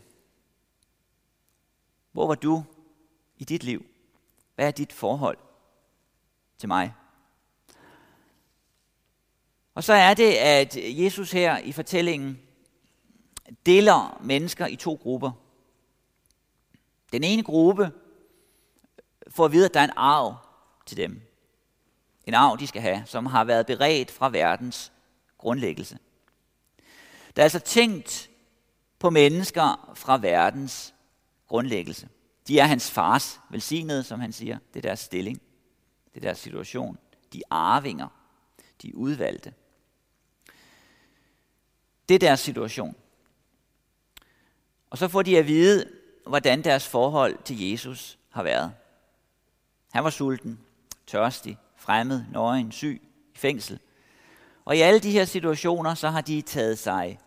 Hvor 2.12 2.28
var 2.28 2.36
du 2.36 2.64
i 3.38 3.44
dit 3.44 3.64
liv? 3.64 3.86
Hvad 4.56 4.68
er 4.68 4.72
dit 4.72 4.94
forhold 4.94 5.38
til 6.58 6.68
mig? 6.68 6.94
Og 9.76 9.84
så 9.84 9.94
er 9.94 10.14
det, 10.14 10.34
at 10.34 10.78
Jesus 10.78 11.32
her 11.32 11.58
i 11.58 11.72
fortællingen 11.72 12.42
deler 13.66 14.22
mennesker 14.24 14.68
i 14.68 14.76
to 14.76 15.00
grupper. 15.02 15.32
Den 17.12 17.24
ene 17.24 17.44
gruppe 17.44 17.92
får 19.28 19.46
at 19.46 19.52
vide, 19.52 19.66
at 19.66 19.74
der 19.74 19.80
er 19.80 19.84
en 19.84 19.94
arv 19.96 20.36
til 20.86 20.98
dem. 20.98 21.22
En 22.26 22.34
arv, 22.34 22.60
de 22.60 22.68
skal 22.68 22.82
have, 22.82 23.04
som 23.06 23.26
har 23.26 23.44
været 23.44 23.66
beredt 23.66 24.12
fra 24.12 24.30
verdens 24.30 24.92
grundlæggelse. 25.38 25.98
Der 27.36 27.42
er 27.42 27.46
altså 27.46 27.60
tænkt 27.60 28.30
på 29.04 29.10
mennesker 29.10 29.94
fra 29.96 30.18
verdens 30.18 30.94
grundlæggelse. 31.48 32.10
De 32.48 32.60
er 32.60 32.66
hans 32.66 32.92
fars 32.92 33.40
velsignede, 33.50 34.04
som 34.04 34.20
han 34.20 34.34
siger. 34.34 34.58
Det 34.74 34.80
er 34.80 34.82
deres 34.82 35.00
stilling. 35.00 35.42
Det 36.14 36.18
er 36.18 36.22
deres 36.22 36.38
situation. 36.40 36.98
De 37.34 37.42
arvinger. 37.50 38.08
De 38.82 38.96
udvalgte. 38.96 39.54
Det 42.10 42.16
er 42.16 42.20
deres 42.20 42.40
situation. 42.40 42.96
Og 44.90 44.98
så 44.98 45.08
får 45.08 45.22
de 45.22 45.38
at 45.38 45.48
vide, 45.48 45.90
hvordan 46.28 46.64
deres 46.64 46.88
forhold 46.88 47.38
til 47.44 47.70
Jesus 47.70 48.20
har 48.30 48.44
været. 48.44 48.74
Han 49.94 50.04
var 50.04 50.10
sulten, 50.10 50.60
tørstig, 51.08 51.58
fremmed, 51.76 52.24
nøgen, 52.32 52.72
syg, 52.72 53.02
i 53.34 53.38
fængsel. 53.38 53.80
Og 54.66 54.78
i 54.78 54.82
alle 54.82 55.00
de 55.00 55.12
her 55.12 55.26
situationer, 55.26 55.94
så 55.94 56.10
har 56.10 56.22
de 56.22 56.42
taget 56.42 56.80
sig 56.80 57.20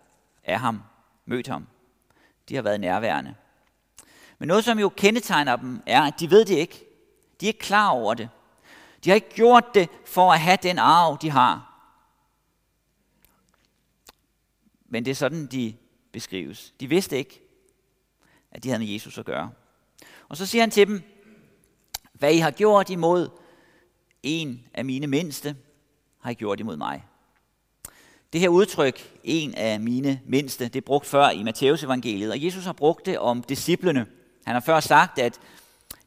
af 0.44 0.60
ham, 0.60 0.82
mødt 1.26 1.46
ham. 1.46 1.66
De 2.48 2.54
har 2.54 2.62
været 2.62 2.80
nærværende. 2.80 3.34
Men 4.38 4.48
noget, 4.48 4.64
som 4.64 4.78
jo 4.78 4.88
kendetegner 4.88 5.56
dem, 5.56 5.82
er, 5.86 6.02
at 6.02 6.20
de 6.20 6.30
ved 6.30 6.44
det 6.44 6.54
ikke. 6.54 6.84
De 7.40 7.46
er 7.46 7.48
ikke 7.48 7.58
klar 7.58 7.88
over 7.88 8.14
det. 8.14 8.28
De 9.04 9.10
har 9.10 9.14
ikke 9.14 9.34
gjort 9.34 9.64
det 9.74 9.88
for 10.04 10.32
at 10.32 10.40
have 10.40 10.58
den 10.62 10.78
arv, 10.78 11.18
de 11.22 11.30
har. 11.30 11.72
Men 14.86 15.04
det 15.04 15.10
er 15.10 15.14
sådan, 15.14 15.46
de 15.46 15.76
beskrives. 16.12 16.74
De 16.80 16.86
vidste 16.86 17.18
ikke, 17.18 17.42
at 18.50 18.62
de 18.62 18.68
havde 18.68 18.78
med 18.78 18.88
Jesus 18.88 19.18
at 19.18 19.24
gøre. 19.24 19.50
Og 20.28 20.36
så 20.36 20.46
siger 20.46 20.62
han 20.62 20.70
til 20.70 20.86
dem, 20.86 21.02
hvad 22.12 22.34
I 22.34 22.38
har 22.38 22.50
gjort 22.50 22.90
imod 22.90 23.28
en 24.22 24.68
af 24.74 24.84
mine 24.84 25.06
mindste, 25.06 25.56
har 26.20 26.30
I 26.30 26.34
gjort 26.34 26.60
imod 26.60 26.76
mig. 26.76 27.04
Det 28.32 28.40
her 28.40 28.48
udtryk, 28.48 29.12
en 29.24 29.54
af 29.54 29.80
mine 29.80 30.20
mindste, 30.26 30.64
det 30.64 30.76
er 30.76 30.86
brugt 30.86 31.06
før 31.06 31.30
i 31.30 31.42
Matteus 31.42 31.82
evangeliet, 31.82 32.30
og 32.30 32.44
Jesus 32.44 32.64
har 32.64 32.72
brugt 32.72 33.06
det 33.06 33.18
om 33.18 33.42
disciplene. 33.42 34.06
Han 34.44 34.54
har 34.54 34.60
før 34.60 34.80
sagt, 34.80 35.18
at 35.18 35.40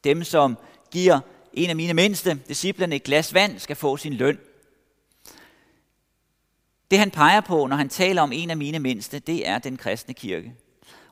dem, 0.03 0.23
som 0.23 0.57
giver 0.91 1.19
en 1.53 1.69
af 1.69 1.75
mine 1.75 1.93
mindste, 1.93 2.39
disciplene, 2.47 2.95
et 2.95 3.03
glas 3.03 3.33
vand, 3.33 3.59
skal 3.59 3.75
få 3.75 3.97
sin 3.97 4.13
løn. 4.13 4.39
Det 6.91 6.99
han 6.99 7.11
peger 7.11 7.41
på, 7.41 7.67
når 7.67 7.75
han 7.75 7.89
taler 7.89 8.21
om 8.21 8.31
en 8.31 8.49
af 8.49 8.57
mine 8.57 8.79
mindste, 8.79 9.19
det 9.19 9.47
er 9.47 9.59
den 9.59 9.77
kristne 9.77 10.13
kirke. 10.13 10.53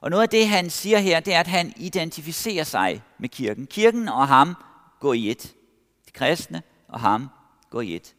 Og 0.01 0.09
noget 0.09 0.23
af 0.23 0.29
det, 0.29 0.47
han 0.47 0.69
siger 0.69 0.99
her, 0.99 1.19
det 1.19 1.33
er, 1.33 1.39
at 1.39 1.47
han 1.47 1.73
identificerer 1.77 2.63
sig 2.63 3.01
med 3.19 3.29
kirken. 3.29 3.67
Kirken 3.67 4.07
og 4.07 4.27
ham 4.27 4.55
går 4.99 5.13
i 5.13 5.31
et. 5.31 5.53
De 6.05 6.11
kristne 6.11 6.61
og 6.87 6.99
ham 6.99 7.29
går 7.69 7.81
i 7.81 7.95
et. 7.95 8.15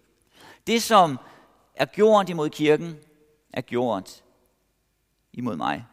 Det, 0.66 0.82
som 0.82 1.18
er 1.78 1.84
gjort 1.84 2.28
imod 2.28 2.50
kirken, 2.50 2.96
er 3.52 3.60
gjort 3.60 4.24
imod 5.32 5.56
mig. 5.56 5.86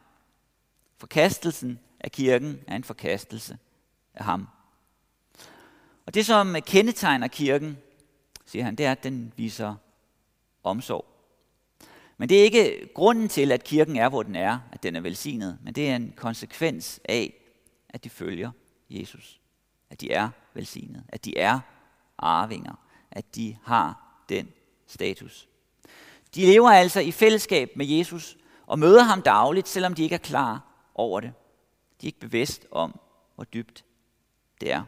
Forkastelsen 0.97 1.79
af 1.99 2.11
kirken 2.11 2.61
er 2.67 2.75
en 2.75 2.83
forkastelse 2.83 3.57
af 4.13 4.25
ham. 4.25 4.47
Og 6.05 6.13
det, 6.13 6.25
som 6.25 6.55
kendetegner 6.65 7.27
kirken, 7.27 7.77
siger 8.45 8.65
han, 8.65 8.75
det 8.75 8.85
er, 8.85 8.91
at 8.91 9.03
den 9.03 9.33
viser 9.35 9.75
omsorg. 10.63 11.05
Men 12.17 12.29
det 12.29 12.39
er 12.39 12.43
ikke 12.43 12.89
grunden 12.93 13.29
til, 13.29 13.51
at 13.51 13.63
kirken 13.63 13.95
er, 13.95 14.09
hvor 14.09 14.23
den 14.23 14.35
er, 14.35 14.59
at 14.71 14.83
den 14.83 14.95
er 14.95 15.01
velsignet, 15.01 15.59
men 15.63 15.75
det 15.75 15.89
er 15.89 15.95
en 15.95 16.13
konsekvens 16.15 16.99
af, 17.09 17.33
at 17.89 18.03
de 18.03 18.09
følger 18.09 18.51
Jesus. 18.89 19.41
At 19.89 20.01
de 20.01 20.11
er 20.11 20.29
velsignet, 20.53 21.03
at 21.07 21.25
de 21.25 21.37
er 21.37 21.59
arvinger, 22.17 22.75
at 23.11 23.35
de 23.35 23.57
har 23.63 24.21
den 24.29 24.51
status. 24.87 25.47
De 26.35 26.45
lever 26.45 26.69
altså 26.69 26.99
i 26.99 27.11
fællesskab 27.11 27.71
med 27.75 27.85
Jesus 27.85 28.37
og 28.65 28.79
møder 28.79 29.03
ham 29.03 29.21
dagligt, 29.21 29.67
selvom 29.67 29.93
de 29.93 30.03
ikke 30.03 30.15
er 30.15 30.19
klar 30.19 30.61
over 30.95 31.19
det. 31.19 31.33
De 32.01 32.05
er 32.05 32.07
ikke 32.07 32.19
bevidst 32.19 32.65
om, 32.71 32.99
hvor 33.35 33.43
dybt 33.43 33.85
det 34.61 34.71
er. 34.71 34.83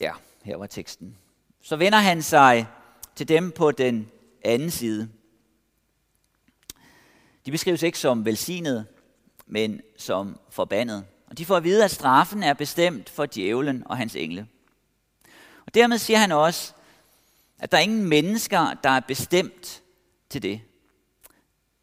Ja, 0.00 0.12
her 0.42 0.56
var 0.56 0.66
teksten. 0.66 1.16
Så 1.60 1.76
vender 1.76 1.98
han 1.98 2.22
sig 2.22 2.66
til 3.14 3.28
dem 3.28 3.52
på 3.52 3.70
den 3.70 4.10
anden 4.44 4.70
side. 4.70 5.10
De 7.46 7.50
beskrives 7.50 7.82
ikke 7.82 7.98
som 7.98 8.24
velsignede, 8.24 8.86
men 9.46 9.80
som 9.96 10.40
forbandet. 10.50 11.06
Og 11.26 11.38
de 11.38 11.46
får 11.46 11.56
at 11.56 11.64
vide, 11.64 11.84
at 11.84 11.90
straffen 11.90 12.42
er 12.42 12.54
bestemt 12.54 13.10
for 13.10 13.26
djævlen 13.26 13.86
og 13.86 13.96
hans 13.96 14.16
engle. 14.16 14.48
Og 15.70 15.74
dermed 15.74 15.98
siger 15.98 16.18
han 16.18 16.32
også, 16.32 16.72
at 17.58 17.72
der 17.72 17.78
er 17.78 17.82
ingen 17.82 18.04
mennesker, 18.04 18.74
der 18.74 18.90
er 18.90 19.00
bestemt 19.00 19.82
til 20.30 20.42
det. 20.42 20.60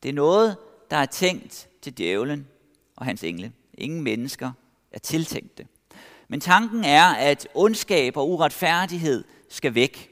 Det 0.03 0.09
er 0.09 0.13
noget, 0.13 0.57
der 0.91 0.97
er 0.97 1.05
tænkt 1.05 1.69
til 1.81 1.97
djævlen 1.97 2.47
og 2.95 3.05
hans 3.05 3.23
engle. 3.23 3.53
Ingen 3.73 4.01
mennesker 4.01 4.51
er 4.91 4.99
tiltænkt 4.99 5.57
det. 5.57 5.67
Men 6.27 6.39
tanken 6.39 6.83
er, 6.83 7.03
at 7.03 7.47
ondskab 7.53 8.17
og 8.17 8.29
uretfærdighed 8.29 9.23
skal 9.49 9.75
væk. 9.75 10.09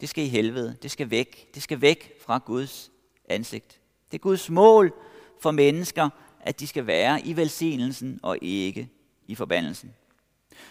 Det 0.00 0.08
skal 0.08 0.24
i 0.24 0.28
helvede. 0.28 0.76
Det 0.82 0.90
skal 0.90 1.10
væk. 1.10 1.54
Det 1.54 1.62
skal 1.62 1.80
væk 1.80 2.12
fra 2.26 2.38
Guds 2.38 2.90
ansigt. 3.28 3.80
Det 4.12 4.18
er 4.18 4.22
Guds 4.22 4.50
mål 4.50 4.92
for 5.40 5.50
mennesker, 5.50 6.08
at 6.40 6.60
de 6.60 6.66
skal 6.66 6.86
være 6.86 7.26
i 7.26 7.36
velsignelsen 7.36 8.20
og 8.22 8.38
ikke 8.42 8.88
i 9.26 9.34
forbandelsen. 9.34 9.94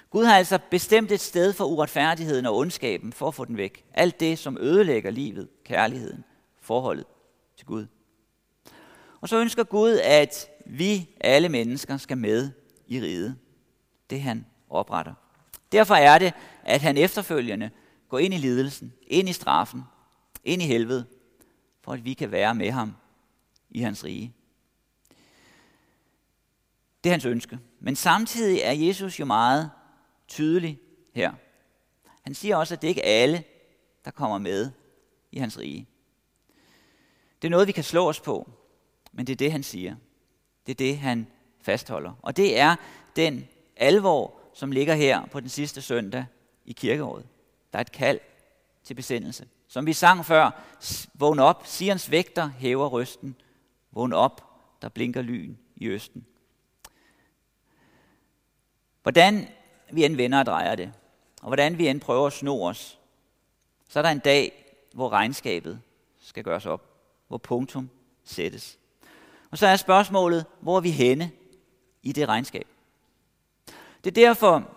Gud 0.09 0.25
har 0.25 0.37
altså 0.37 0.59
bestemt 0.69 1.11
et 1.11 1.19
sted 1.19 1.53
for 1.53 1.65
uretfærdigheden 1.65 2.45
og 2.45 2.57
ondskaben 2.57 3.13
for 3.13 3.27
at 3.27 3.35
få 3.35 3.45
den 3.45 3.57
væk. 3.57 3.85
Alt 3.93 4.19
det, 4.19 4.39
som 4.39 4.57
ødelægger 4.57 5.11
livet, 5.11 5.47
kærligheden, 5.65 6.23
forholdet 6.61 7.05
til 7.57 7.65
Gud. 7.65 7.85
Og 9.21 9.29
så 9.29 9.37
ønsker 9.37 9.63
Gud, 9.63 9.99
at 10.03 10.49
vi 10.65 11.09
alle 11.21 11.49
mennesker 11.49 11.97
skal 11.97 12.17
med 12.17 12.51
i 12.87 13.01
riget. 13.01 13.35
Det 14.09 14.21
han 14.21 14.45
opretter. 14.69 15.13
Derfor 15.71 15.95
er 15.95 16.17
det, 16.17 16.33
at 16.63 16.81
han 16.81 16.97
efterfølgende 16.97 17.69
går 18.09 18.19
ind 18.19 18.33
i 18.33 18.37
lidelsen, 18.37 18.93
ind 19.07 19.29
i 19.29 19.33
straffen, 19.33 19.83
ind 20.43 20.61
i 20.61 20.65
helvede, 20.65 21.05
for 21.81 21.93
at 21.93 22.05
vi 22.05 22.13
kan 22.13 22.31
være 22.31 22.55
med 22.55 22.71
ham 22.71 22.95
i 23.69 23.79
hans 23.79 24.03
rige. 24.03 24.33
Det 27.03 27.09
er 27.09 27.13
hans 27.13 27.25
ønske. 27.25 27.59
Men 27.85 27.95
samtidig 27.95 28.59
er 28.59 28.71
Jesus 28.71 29.19
jo 29.19 29.25
meget 29.25 29.71
tydelig 30.27 30.79
her. 31.13 31.33
Han 32.21 32.33
siger 32.33 32.55
også, 32.55 32.73
at 32.73 32.81
det 32.81 32.87
ikke 32.87 33.01
er 33.01 33.23
alle, 33.23 33.43
der 34.05 34.11
kommer 34.11 34.37
med 34.37 34.71
i 35.31 35.39
hans 35.39 35.59
rige. 35.59 35.87
Det 37.41 37.47
er 37.47 37.49
noget, 37.49 37.67
vi 37.67 37.71
kan 37.71 37.83
slå 37.83 38.09
os 38.09 38.19
på, 38.19 38.49
men 39.11 39.27
det 39.27 39.33
er 39.33 39.37
det, 39.37 39.51
han 39.51 39.63
siger. 39.63 39.95
Det 40.65 40.71
er 40.71 40.75
det, 40.75 40.97
han 40.97 41.27
fastholder. 41.61 42.13
Og 42.21 42.37
det 42.37 42.59
er 42.59 42.75
den 43.15 43.47
alvor, 43.77 44.33
som 44.53 44.71
ligger 44.71 44.95
her 44.95 45.25
på 45.25 45.39
den 45.39 45.49
sidste 45.49 45.81
søndag 45.81 46.25
i 46.65 46.73
kirkeåret. 46.73 47.27
Der 47.73 47.79
er 47.79 47.81
et 47.81 47.91
kald 47.91 48.19
til 48.83 48.93
besendelse. 48.93 49.47
Som 49.67 49.85
vi 49.85 49.93
sang 49.93 50.25
før, 50.25 50.63
vågn 51.13 51.39
op, 51.39 51.67
Sions 51.67 52.11
vægter 52.11 52.47
hæver 52.47 52.87
røsten. 52.87 53.35
Vågn 53.91 54.13
op, 54.13 54.41
der 54.81 54.89
blinker 54.89 55.21
lyn 55.21 55.55
i 55.75 55.87
østen. 55.87 56.25
Hvordan 59.03 59.47
vi 59.91 60.05
end 60.05 60.15
vender 60.15 60.39
og 60.39 60.45
drejer 60.45 60.75
det, 60.75 60.93
og 61.41 61.47
hvordan 61.47 61.77
vi 61.77 61.87
end 61.87 62.01
prøver 62.01 62.27
at 62.27 62.33
sno 62.33 62.63
os, 62.63 62.99
så 63.89 63.99
er 63.99 64.03
der 64.03 64.09
en 64.09 64.19
dag, 64.19 64.75
hvor 64.93 65.09
regnskabet 65.09 65.81
skal 66.19 66.43
gøres 66.43 66.65
op, 66.65 66.81
hvor 67.27 67.37
punktum 67.37 67.89
sættes. 68.23 68.77
Og 69.51 69.57
så 69.57 69.67
er 69.67 69.75
spørgsmålet, 69.75 70.45
hvor 70.59 70.77
er 70.77 70.81
vi 70.81 70.91
henne 70.91 71.31
i 72.03 72.11
det 72.11 72.27
regnskab? 72.27 72.67
Det 74.03 74.17
er 74.17 74.25
derfor, 74.25 74.69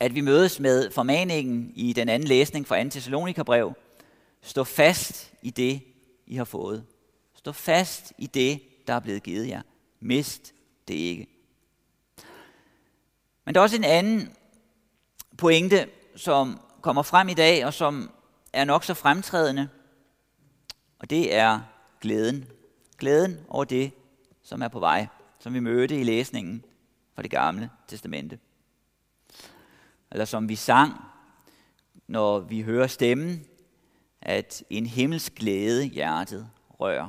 at 0.00 0.14
vi 0.14 0.20
mødes 0.20 0.60
med 0.60 0.90
formaningen 0.90 1.72
i 1.74 1.92
den 1.92 2.08
anden 2.08 2.28
læsning 2.28 2.66
fra 2.66 2.84
2. 2.84 2.90
Thessalonikerbrev. 2.90 3.72
Stå 4.42 4.64
fast 4.64 5.32
i 5.42 5.50
det, 5.50 5.82
I 6.26 6.34
har 6.34 6.44
fået. 6.44 6.84
Stå 7.34 7.52
fast 7.52 8.12
i 8.18 8.26
det, 8.26 8.60
der 8.86 8.94
er 8.94 9.00
blevet 9.00 9.22
givet 9.22 9.48
jer. 9.48 9.62
Mist 10.00 10.54
det 10.88 10.94
ikke. 10.94 11.26
Men 13.48 13.54
der 13.54 13.60
er 13.60 13.62
også 13.62 13.76
en 13.76 13.84
anden 13.84 14.32
pointe, 15.38 15.88
som 16.16 16.60
kommer 16.80 17.02
frem 17.02 17.28
i 17.28 17.34
dag, 17.34 17.66
og 17.66 17.74
som 17.74 18.10
er 18.52 18.64
nok 18.64 18.84
så 18.84 18.94
fremtrædende, 18.94 19.68
og 20.98 21.10
det 21.10 21.34
er 21.34 21.60
glæden. 22.00 22.44
Glæden 22.98 23.40
over 23.48 23.64
det, 23.64 23.92
som 24.42 24.62
er 24.62 24.68
på 24.68 24.80
vej, 24.80 25.06
som 25.38 25.54
vi 25.54 25.60
mødte 25.60 26.00
i 26.00 26.02
læsningen 26.02 26.64
fra 27.14 27.22
det 27.22 27.30
gamle 27.30 27.70
testamente. 27.86 28.38
Eller 30.12 30.24
som 30.24 30.48
vi 30.48 30.56
sang, 30.56 30.92
når 32.06 32.38
vi 32.38 32.62
hører 32.62 32.86
stemmen, 32.86 33.44
at 34.22 34.62
en 34.70 34.86
himmelsk 34.86 35.34
glæde 35.34 35.84
hjertet 35.84 36.50
rører. 36.80 37.08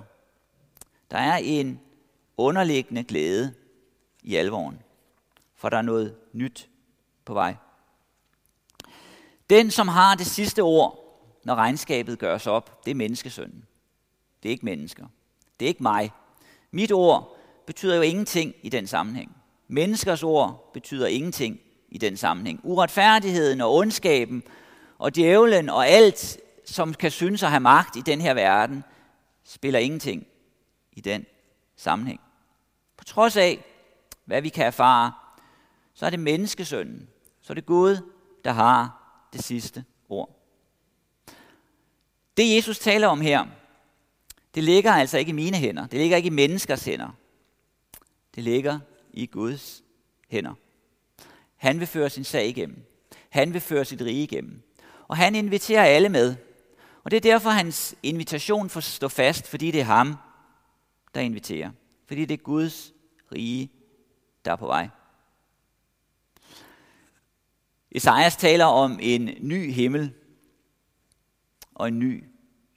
Der 1.11 1.17
er 1.17 1.37
en 1.37 1.79
underliggende 2.37 3.03
glæde 3.03 3.53
i 4.23 4.35
alvoren, 4.35 4.79
for 5.59 5.69
der 5.69 5.77
er 5.77 5.81
noget 5.81 6.15
nyt 6.33 6.69
på 7.25 7.33
vej. 7.33 7.55
Den, 9.49 9.71
som 9.71 9.87
har 9.87 10.15
det 10.15 10.25
sidste 10.25 10.61
ord, 10.61 10.99
når 11.43 11.55
regnskabet 11.55 12.19
gøres 12.19 12.47
op, 12.47 12.85
det 12.85 12.91
er 12.91 12.95
menneskesønnen. 12.95 13.65
Det 14.43 14.49
er 14.49 14.51
ikke 14.51 14.65
mennesker. 14.65 15.07
Det 15.59 15.65
er 15.65 15.67
ikke 15.67 15.83
mig. 15.83 16.11
Mit 16.71 16.91
ord 16.91 17.37
betyder 17.65 17.95
jo 17.95 18.01
ingenting 18.01 18.53
i 18.61 18.69
den 18.69 18.87
sammenhæng. 18.87 19.35
Menneskers 19.67 20.23
ord 20.23 20.71
betyder 20.73 21.07
ingenting 21.07 21.59
i 21.89 21.97
den 21.97 22.17
sammenhæng. 22.17 22.59
Uretfærdigheden 22.63 23.61
og 23.61 23.75
ondskaben 23.75 24.43
og 24.97 25.15
djævlen 25.15 25.69
og 25.69 25.87
alt, 25.87 26.37
som 26.65 26.93
kan 26.93 27.11
synes 27.11 27.43
at 27.43 27.49
have 27.49 27.59
magt 27.59 27.95
i 27.95 28.01
den 28.01 28.21
her 28.21 28.33
verden, 28.33 28.83
spiller 29.43 29.79
ingenting 29.79 30.27
i 30.91 31.01
den 31.01 31.25
sammenhæng. 31.75 32.21
På 32.97 33.03
trods 33.03 33.37
af, 33.37 33.65
hvad 34.25 34.41
vi 34.41 34.49
kan 34.49 34.65
erfare, 34.65 35.11
så 35.99 36.05
er 36.05 36.09
det 36.09 36.19
menneskesønnen, 36.19 37.09
så 37.41 37.53
er 37.53 37.55
det 37.55 37.65
Gud, 37.65 37.97
der 38.45 38.51
har 38.51 39.03
det 39.33 39.43
sidste 39.43 39.85
ord. 40.09 40.43
Det 42.37 42.55
Jesus 42.55 42.79
taler 42.79 43.07
om 43.07 43.21
her, 43.21 43.45
det 44.55 44.63
ligger 44.63 44.91
altså 44.91 45.17
ikke 45.17 45.29
i 45.29 45.33
mine 45.33 45.57
hænder. 45.57 45.87
Det 45.87 45.99
ligger 45.99 46.17
ikke 46.17 46.27
i 46.27 46.29
menneskers 46.29 46.85
hænder. 46.85 47.09
Det 48.35 48.43
ligger 48.43 48.79
i 49.13 49.25
Guds 49.25 49.83
hænder. 50.27 50.53
Han 51.55 51.79
vil 51.79 51.87
føre 51.87 52.09
sin 52.09 52.23
sag 52.23 52.47
igennem. 52.47 52.83
Han 53.29 53.53
vil 53.53 53.61
føre 53.61 53.85
sit 53.85 54.01
rige 54.01 54.23
igennem. 54.23 54.61
Og 55.07 55.17
han 55.17 55.35
inviterer 55.35 55.83
alle 55.83 56.09
med. 56.09 56.35
Og 57.03 57.11
det 57.11 57.17
er 57.17 57.31
derfor 57.31 57.49
hans 57.49 57.95
invitation 58.03 58.69
for 58.69 58.77
at 58.77 58.83
stå 58.83 59.07
fast, 59.07 59.47
fordi 59.47 59.71
det 59.71 59.81
er 59.81 59.85
ham, 59.85 60.15
der 61.15 61.21
inviterer. 61.21 61.71
Fordi 62.07 62.25
det 62.25 62.33
er 62.33 62.43
Guds 62.43 62.93
rige, 63.31 63.71
der 64.45 64.51
er 64.51 64.55
på 64.55 64.65
vej. 64.65 64.89
Esajas 67.91 68.35
taler 68.35 68.65
om 68.65 68.99
en 69.01 69.29
ny 69.39 69.71
himmel 69.71 70.13
og 71.75 71.87
en 71.87 71.99
ny 71.99 72.23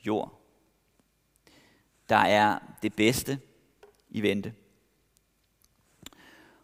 jord. 0.06 0.40
Der 2.08 2.16
er 2.16 2.58
det 2.82 2.94
bedste 2.94 3.38
i 4.10 4.22
vente. 4.22 4.54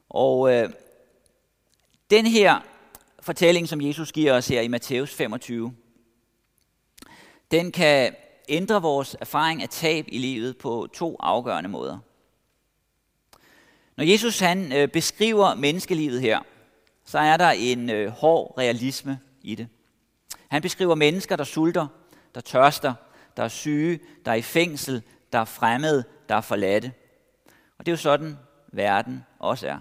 Og 0.09 0.53
øh, 0.53 0.71
den 2.11 2.27
her 2.27 2.61
fortælling, 3.21 3.69
som 3.69 3.81
Jesus 3.81 4.13
giver 4.13 4.33
os 4.33 4.49
her 4.49 4.61
i 4.61 4.69
Matthæus 4.69 5.15
25, 5.15 5.75
den 7.51 7.73
kan 7.73 8.15
ændre 8.49 8.83
vores 8.83 9.17
erfaring 9.21 9.63
af 9.63 9.69
tab 9.69 10.05
i 10.09 10.19
livet 10.19 10.59
på 10.59 10.89
to 10.93 11.17
afgørende 11.21 11.71
måder. 11.71 11.99
Når 13.97 14.05
Jesus 14.05 14.39
han 14.39 14.73
øh, 14.73 14.89
beskriver 14.89 15.55
menneskelivet 15.55 16.21
her, 16.21 16.41
så 17.09 17.19
er 17.19 17.37
der 17.37 17.51
en 17.51 17.91
øh, 17.91 18.11
hård 18.11 18.55
realisme 18.59 19.21
i 19.43 19.55
det. 19.55 19.69
Han 20.49 20.63
beskriver 20.63 20.95
mennesker, 20.95 21.37
der 21.37 21.45
sulter, 21.45 21.87
der 22.35 22.41
tørster, 22.41 22.95
der 23.37 23.43
er 23.43 23.49
syge, 23.49 24.01
der 24.25 24.31
er 24.31 24.35
i 24.35 24.43
fængsel, 24.43 25.03
der 25.33 25.39
er 25.39 25.45
fremmede, 25.45 26.05
der 26.29 26.35
er 26.35 26.41
forladte. 26.41 26.93
Og 27.79 27.87
det 27.87 27.93
er 27.93 27.93
jo 27.93 27.97
sådan, 27.97 28.37
verden 28.73 29.25
også 29.39 29.69
er. 29.69 29.79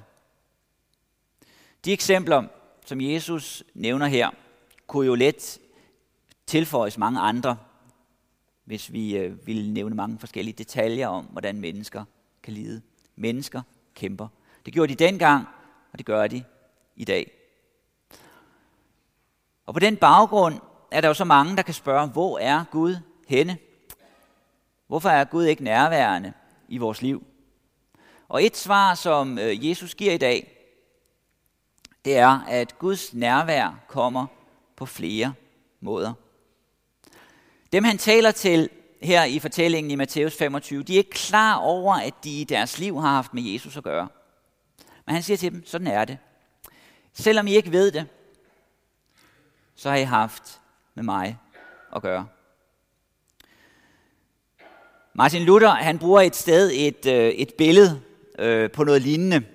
De 1.85 1.93
eksempler, 1.93 2.43
som 2.85 3.01
Jesus 3.01 3.63
nævner 3.73 4.07
her, 4.07 4.29
kunne 4.87 5.05
jo 5.05 5.15
let 5.15 5.59
tilføjes 6.45 6.97
mange 6.97 7.19
andre, 7.19 7.57
hvis 8.65 8.91
vi 8.91 9.17
øh, 9.17 9.47
ville 9.47 9.73
nævne 9.73 9.95
mange 9.95 10.19
forskellige 10.19 10.55
detaljer 10.57 11.07
om, 11.07 11.25
hvordan 11.25 11.59
mennesker 11.59 12.03
kan 12.43 12.53
lide. 12.53 12.81
Mennesker 13.15 13.61
kæmper. 13.95 14.27
Det 14.65 14.73
gjorde 14.73 14.95
de 14.95 15.05
dengang, 15.05 15.47
og 15.91 15.97
det 15.97 16.05
gør 16.05 16.27
de 16.27 16.43
i 16.97 17.05
dag. 17.05 17.31
Og 19.65 19.73
på 19.73 19.79
den 19.79 19.97
baggrund 19.97 20.59
er 20.91 21.01
der 21.01 21.07
jo 21.07 21.13
så 21.13 21.25
mange, 21.25 21.57
der 21.57 21.61
kan 21.61 21.73
spørge, 21.73 22.07
hvor 22.07 22.39
er 22.39 22.63
Gud 22.71 22.95
henne? 23.27 23.57
Hvorfor 24.87 25.09
er 25.09 25.23
Gud 25.23 25.45
ikke 25.45 25.63
nærværende 25.63 26.33
i 26.67 26.77
vores 26.77 27.01
liv? 27.01 27.23
Og 28.27 28.43
et 28.43 28.57
svar, 28.57 28.95
som 28.95 29.39
øh, 29.39 29.69
Jesus 29.69 29.95
giver 29.95 30.13
i 30.13 30.17
dag, 30.17 30.53
det 32.05 32.17
er, 32.17 32.39
at 32.47 32.79
Guds 32.79 33.13
nærvær 33.13 33.79
kommer 33.87 34.25
på 34.75 34.85
flere 34.85 35.33
måder. 35.81 36.13
Dem 37.73 37.83
han 37.83 37.97
taler 37.97 38.31
til 38.31 38.69
her 39.01 39.23
i 39.23 39.39
fortællingen 39.39 39.91
i 39.91 39.95
Matthæus 39.95 40.37
25, 40.37 40.83
de 40.83 40.93
er 40.93 40.97
ikke 40.97 41.09
klar 41.09 41.55
over, 41.55 41.93
at 41.95 42.13
de 42.23 42.41
i 42.41 42.43
deres 42.43 42.79
liv 42.79 43.01
har 43.01 43.09
haft 43.09 43.33
med 43.33 43.43
Jesus 43.43 43.77
at 43.77 43.83
gøre. 43.83 44.07
Men 45.05 45.13
han 45.13 45.23
siger 45.23 45.37
til 45.37 45.51
dem, 45.51 45.65
sådan 45.65 45.87
er 45.87 46.05
det. 46.05 46.17
Selvom 47.19 47.47
I 47.47 47.55
ikke 47.55 47.71
ved 47.71 47.91
det, 47.91 48.07
så 49.75 49.89
har 49.89 49.97
I 49.97 50.03
haft 50.03 50.59
med 50.95 51.03
mig 51.03 51.37
at 51.95 52.01
gøre. 52.01 52.27
Martin 55.13 55.41
Luther 55.41 55.69
han 55.69 55.99
bruger 55.99 56.21
et 56.21 56.35
sted 56.35 56.71
et, 56.73 57.05
øh, 57.05 57.29
et 57.29 57.53
billede 57.57 58.01
øh, 58.39 58.71
på 58.71 58.83
noget 58.83 59.01
lignende. 59.01 59.45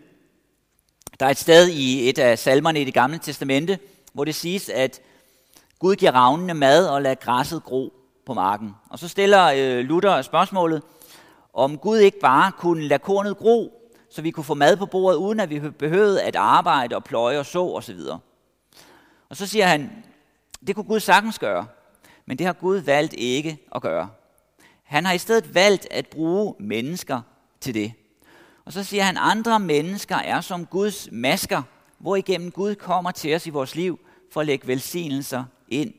Der 1.20 1.26
er 1.26 1.30
et 1.30 1.38
sted 1.38 1.68
i 1.68 2.08
et 2.08 2.18
af 2.18 2.38
salmerne 2.38 2.80
i 2.80 2.84
det 2.84 2.94
gamle 2.94 3.18
testamente, 3.18 3.78
hvor 4.12 4.24
det 4.24 4.34
siges, 4.34 4.68
at 4.68 5.00
Gud 5.78 5.96
giver 5.96 6.12
ravnene 6.12 6.54
mad 6.54 6.88
og 6.88 7.02
lader 7.02 7.14
græsset 7.14 7.62
gro 7.62 7.92
på 8.26 8.34
marken. 8.34 8.74
Og 8.90 8.98
så 8.98 9.08
stiller 9.08 9.52
øh, 9.56 9.84
Luther 9.84 10.22
spørgsmålet, 10.22 10.82
om 11.52 11.78
Gud 11.78 11.98
ikke 11.98 12.20
bare 12.20 12.52
kunne 12.52 12.88
lade 12.88 13.02
kornet 13.02 13.36
gro, 13.36 13.81
så 14.12 14.22
vi 14.22 14.30
kunne 14.30 14.44
få 14.44 14.54
mad 14.54 14.76
på 14.76 14.86
bordet, 14.86 15.16
uden 15.16 15.40
at 15.40 15.50
vi 15.50 15.70
behøvede 15.70 16.22
at 16.22 16.36
arbejde 16.36 16.96
og 16.96 17.04
pløje 17.04 17.38
og 17.38 17.46
så 17.46 17.62
osv. 17.62 18.00
Og 19.28 19.36
så 19.36 19.46
siger 19.46 19.66
han, 19.66 20.04
det 20.66 20.74
kunne 20.74 20.84
Gud 20.84 21.00
sagtens 21.00 21.38
gøre, 21.38 21.66
men 22.26 22.38
det 22.38 22.46
har 22.46 22.52
Gud 22.52 22.76
valgt 22.76 23.14
ikke 23.18 23.58
at 23.74 23.82
gøre. 23.82 24.10
Han 24.82 25.04
har 25.04 25.12
i 25.12 25.18
stedet 25.18 25.54
valgt 25.54 25.86
at 25.90 26.06
bruge 26.06 26.54
mennesker 26.60 27.20
til 27.60 27.74
det. 27.74 27.92
Og 28.64 28.72
så 28.72 28.84
siger 28.84 29.02
han, 29.02 29.16
andre 29.16 29.60
mennesker 29.60 30.16
er 30.16 30.40
som 30.40 30.66
Guds 30.66 31.08
masker, 31.12 31.62
hvor 31.98 32.16
igennem 32.16 32.50
Gud 32.50 32.74
kommer 32.74 33.10
til 33.10 33.34
os 33.34 33.46
i 33.46 33.50
vores 33.50 33.74
liv 33.74 34.00
for 34.32 34.40
at 34.40 34.46
lægge 34.46 34.66
velsignelser 34.66 35.44
ind 35.68 35.94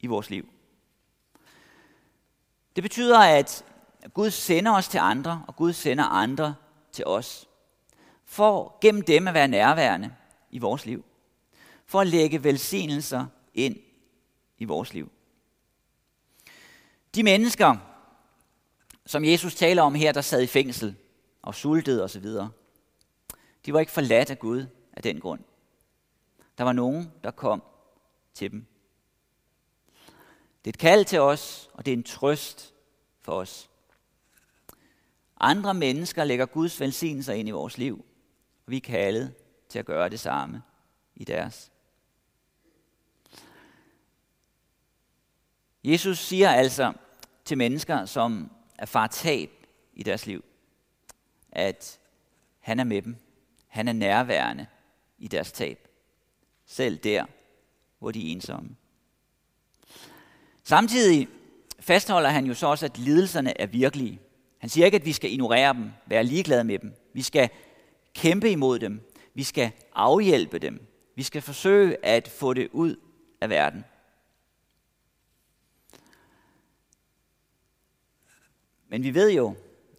i 0.00 0.06
vores 0.06 0.30
liv. 0.30 0.48
Det 2.76 2.82
betyder, 2.82 3.18
at 3.18 3.64
Gud 4.14 4.30
sender 4.30 4.72
os 4.72 4.88
til 4.88 4.98
andre, 4.98 5.44
og 5.46 5.56
Gud 5.56 5.72
sender 5.72 6.04
andre 6.04 6.54
til 6.96 7.06
os. 7.06 7.48
For 8.24 8.78
gennem 8.80 9.02
dem 9.02 9.28
at 9.28 9.34
være 9.34 9.48
nærværende 9.48 10.14
i 10.50 10.58
vores 10.58 10.86
liv. 10.86 11.04
For 11.86 12.00
at 12.00 12.06
lægge 12.06 12.44
velsignelser 12.44 13.26
ind 13.54 13.76
i 14.58 14.64
vores 14.64 14.94
liv. 14.94 15.12
De 17.14 17.22
mennesker, 17.22 17.76
som 19.06 19.24
Jesus 19.24 19.54
taler 19.54 19.82
om 19.82 19.94
her, 19.94 20.12
der 20.12 20.20
sad 20.20 20.42
i 20.42 20.46
fængsel 20.46 20.96
og 21.42 21.54
sultede 21.54 22.04
osv., 22.04 22.26
de 23.66 23.72
var 23.72 23.80
ikke 23.80 23.92
forladt 23.92 24.30
af 24.30 24.38
Gud 24.38 24.66
af 24.92 25.02
den 25.02 25.20
grund. 25.20 25.40
Der 26.58 26.64
var 26.64 26.72
nogen, 26.72 27.12
der 27.24 27.30
kom 27.30 27.62
til 28.34 28.50
dem. 28.50 28.66
Det 30.64 30.70
er 30.70 30.74
et 30.74 30.78
kald 30.78 31.04
til 31.04 31.20
os, 31.20 31.70
og 31.72 31.86
det 31.86 31.92
er 31.92 31.96
en 31.96 32.02
trøst 32.02 32.74
for 33.20 33.32
os. 33.32 33.70
Andre 35.40 35.74
mennesker 35.74 36.24
lægger 36.24 36.46
Guds 36.46 36.80
velsignelser 36.80 37.32
ind 37.32 37.48
i 37.48 37.52
vores 37.52 37.78
liv, 37.78 38.04
og 38.66 38.70
vi 38.70 38.76
er 38.76 38.80
kaldet 38.80 39.34
til 39.68 39.78
at 39.78 39.86
gøre 39.86 40.08
det 40.08 40.20
samme 40.20 40.62
i 41.16 41.24
deres. 41.24 41.72
Jesus 45.84 46.18
siger 46.18 46.50
altså 46.50 46.92
til 47.44 47.58
mennesker, 47.58 48.04
som 48.04 48.50
er 48.78 48.86
far 48.86 49.06
tab 49.06 49.50
i 49.92 50.02
deres 50.02 50.26
liv, 50.26 50.44
at 51.52 51.98
han 52.58 52.80
er 52.80 52.84
med 52.84 53.02
dem. 53.02 53.16
Han 53.66 53.88
er 53.88 53.92
nærværende 53.92 54.66
i 55.18 55.28
deres 55.28 55.52
tab. 55.52 55.88
Selv 56.66 56.98
der, 56.98 57.26
hvor 57.98 58.10
de 58.10 58.28
er 58.28 58.32
ensomme. 58.32 58.76
Samtidig 60.64 61.28
fastholder 61.80 62.28
han 62.28 62.46
jo 62.46 62.54
så 62.54 62.66
også, 62.66 62.86
at 62.86 62.98
lidelserne 62.98 63.60
er 63.60 63.66
virkelige. 63.66 64.20
Han 64.66 64.70
siger 64.70 64.84
ikke, 64.84 64.96
at 64.96 65.04
vi 65.04 65.12
skal 65.12 65.32
ignorere 65.32 65.72
dem, 65.72 65.90
være 66.06 66.24
ligeglade 66.24 66.64
med 66.64 66.78
dem. 66.78 66.94
Vi 67.12 67.22
skal 67.22 67.50
kæmpe 68.14 68.50
imod 68.50 68.78
dem. 68.78 69.12
Vi 69.34 69.42
skal 69.42 69.70
afhjælpe 69.94 70.58
dem. 70.58 70.86
Vi 71.14 71.22
skal 71.22 71.42
forsøge 71.42 72.06
at 72.06 72.28
få 72.28 72.54
det 72.54 72.68
ud 72.72 72.96
af 73.40 73.50
verden. 73.50 73.84
Men 78.88 79.02
vi 79.02 79.14
ved 79.14 79.32
jo, 79.32 79.54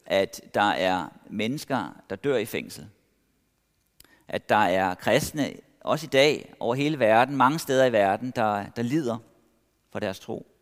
at 0.05 0.41
der 0.53 0.69
er 0.69 1.09
mennesker, 1.29 2.01
der 2.09 2.15
dør 2.15 2.37
i 2.37 2.45
fængsel. 2.45 2.89
At 4.27 4.49
der 4.49 4.55
er 4.55 4.95
kristne, 4.95 5.53
også 5.79 6.05
i 6.05 6.09
dag, 6.09 6.53
over 6.59 6.75
hele 6.75 6.99
verden, 6.99 7.35
mange 7.37 7.59
steder 7.59 7.85
i 7.85 7.91
verden, 7.91 8.33
der, 8.35 8.69
der 8.69 8.81
lider 8.81 9.17
for 9.91 9.99
deres 9.99 10.19
tro. 10.19 10.56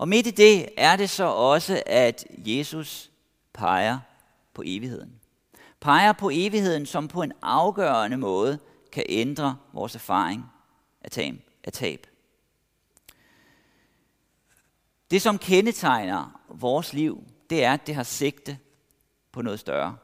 Og 0.00 0.08
midt 0.08 0.26
i 0.26 0.30
det 0.30 0.68
er 0.76 0.96
det 0.96 1.10
så 1.10 1.24
også, 1.24 1.82
at 1.86 2.26
Jesus 2.30 3.10
peger 3.52 3.98
på 4.54 4.62
evigheden. 4.66 5.20
Peger 5.80 6.12
på 6.12 6.30
evigheden, 6.32 6.86
som 6.86 7.08
på 7.08 7.22
en 7.22 7.32
afgørende 7.42 8.16
måde 8.16 8.58
kan 8.92 9.04
ændre 9.08 9.56
vores 9.72 9.94
erfaring 9.94 10.44
af 11.02 11.10
tab. 11.72 12.06
Det, 15.10 15.22
som 15.22 15.38
kendetegner 15.38 16.40
vores 16.48 16.92
liv, 16.92 17.24
det 17.50 17.64
er, 17.64 17.72
at 17.72 17.86
det 17.86 17.94
har 17.94 18.02
sigte 18.02 18.58
på 19.32 19.42
noget 19.42 19.60
større. 19.60 19.96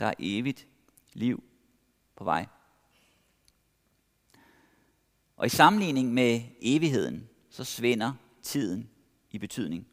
Der 0.00 0.06
er 0.06 0.14
evigt 0.18 0.66
liv 1.12 1.44
på 2.16 2.24
vej. 2.24 2.46
Og 5.36 5.46
i 5.46 5.48
sammenligning 5.48 6.14
med 6.14 6.40
evigheden, 6.60 7.28
så 7.50 7.64
svinder 7.64 8.12
tiden 8.42 8.90
i 9.36 9.38
betydning. 9.38 9.86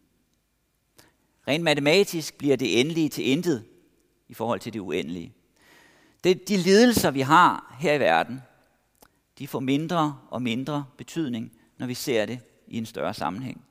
Rent 1.48 1.64
matematisk 1.64 2.38
bliver 2.38 2.56
det 2.56 2.80
endelige 2.80 3.10
til 3.10 3.28
intet 3.30 3.64
i 4.28 4.34
forhold 4.34 4.60
til 4.60 4.74
det 4.74 4.80
uendelige. 4.80 5.34
Det, 6.24 6.50
de 6.50 6.58
lidelser, 6.58 7.12
vi 7.12 7.22
har 7.22 7.76
her 7.80 7.94
i 7.94 8.00
verden, 8.00 8.42
de 9.40 9.48
får 9.48 9.60
mindre 9.60 10.18
og 10.30 10.42
mindre 10.42 10.86
betydning, 10.98 11.52
når 11.78 11.88
vi 11.88 11.94
ser 11.94 12.26
det 12.26 12.40
i 12.68 12.78
en 12.78 12.86
større 12.86 13.14
sammenhæng. 13.14 13.62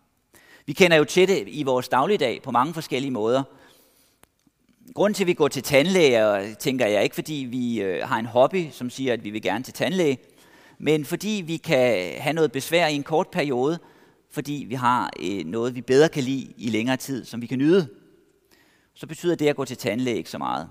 Vi 0.67 0.73
kender 0.73 0.97
jo 0.97 1.05
til 1.05 1.29
det 1.29 1.45
i 1.47 1.63
vores 1.63 1.89
dagligdag 1.89 2.43
på 2.43 2.51
mange 2.51 2.75
forskellige 2.75 3.11
måder. 3.11 3.43
Grunden 4.95 5.15
til, 5.15 5.25
at 5.25 5.29
vi 5.29 5.35
går 5.35 5.49
til 5.49 5.63
tandlæge, 5.63 6.55
tænker 6.55 6.87
jeg 6.87 7.03
ikke, 7.03 7.15
fordi 7.15 7.47
vi 7.51 7.81
øh, 7.83 8.09
har 8.09 8.19
en 8.19 8.27
hobby, 8.27 8.71
som 8.71 8.91
siger, 8.91 9.13
at 9.13 9.25
vi 9.25 9.31
vil 9.31 9.43
gerne 9.43 9.65
til 9.65 9.75
tandlæge, 9.75 10.19
men 10.79 11.05
fordi 11.05 11.43
vi 11.47 11.57
kan 11.57 12.13
have 12.21 12.33
noget 12.33 12.53
besvær 12.53 12.87
i 12.87 12.95
en 12.95 13.03
kort 13.03 13.29
periode, 13.29 13.79
fordi 14.33 14.65
vi 14.69 14.75
har 14.75 15.11
øh, 15.21 15.45
noget, 15.45 15.75
vi 15.75 15.81
bedre 15.81 16.09
kan 16.09 16.23
lide 16.23 16.53
i 16.57 16.71
længere 16.71 16.97
tid, 16.97 17.25
som 17.25 17.43
vi 17.43 17.47
kan 17.47 17.59
nyde. 17.59 17.89
Så 18.95 19.07
betyder 19.07 19.35
det 19.35 19.49
at 19.49 19.57
gå 19.57 19.65
til 19.65 19.77
tandlæge 19.77 20.17
ikke 20.17 20.31
så 20.31 20.39
meget. 20.39 20.71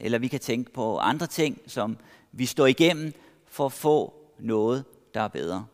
Eller 0.00 0.18
vi 0.18 0.28
kan 0.28 0.40
tænke 0.40 0.72
på 0.72 0.98
andre 0.98 1.26
ting, 1.26 1.60
som 1.66 1.96
vi 2.32 2.46
står 2.46 2.66
igennem 2.66 3.12
for 3.46 3.66
at 3.66 3.72
få 3.72 4.14
noget, 4.38 4.84
der 5.14 5.20
er 5.20 5.28
bedre. 5.28 5.66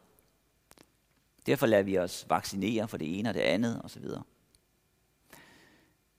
Derfor 1.47 1.67
lader 1.67 1.83
vi 1.83 1.99
os 1.99 2.27
vaccinere 2.29 2.89
for 2.89 2.97
det 2.97 3.19
ene 3.19 3.29
og 3.29 3.35
det 3.35 3.41
andet 3.41 3.81
osv. 3.85 4.05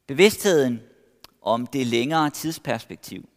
Bevidstheden 0.08 0.80
om 1.42 1.68
det 1.68 1.88
længere 1.88 2.30
tidsperspektiv, 2.30 3.30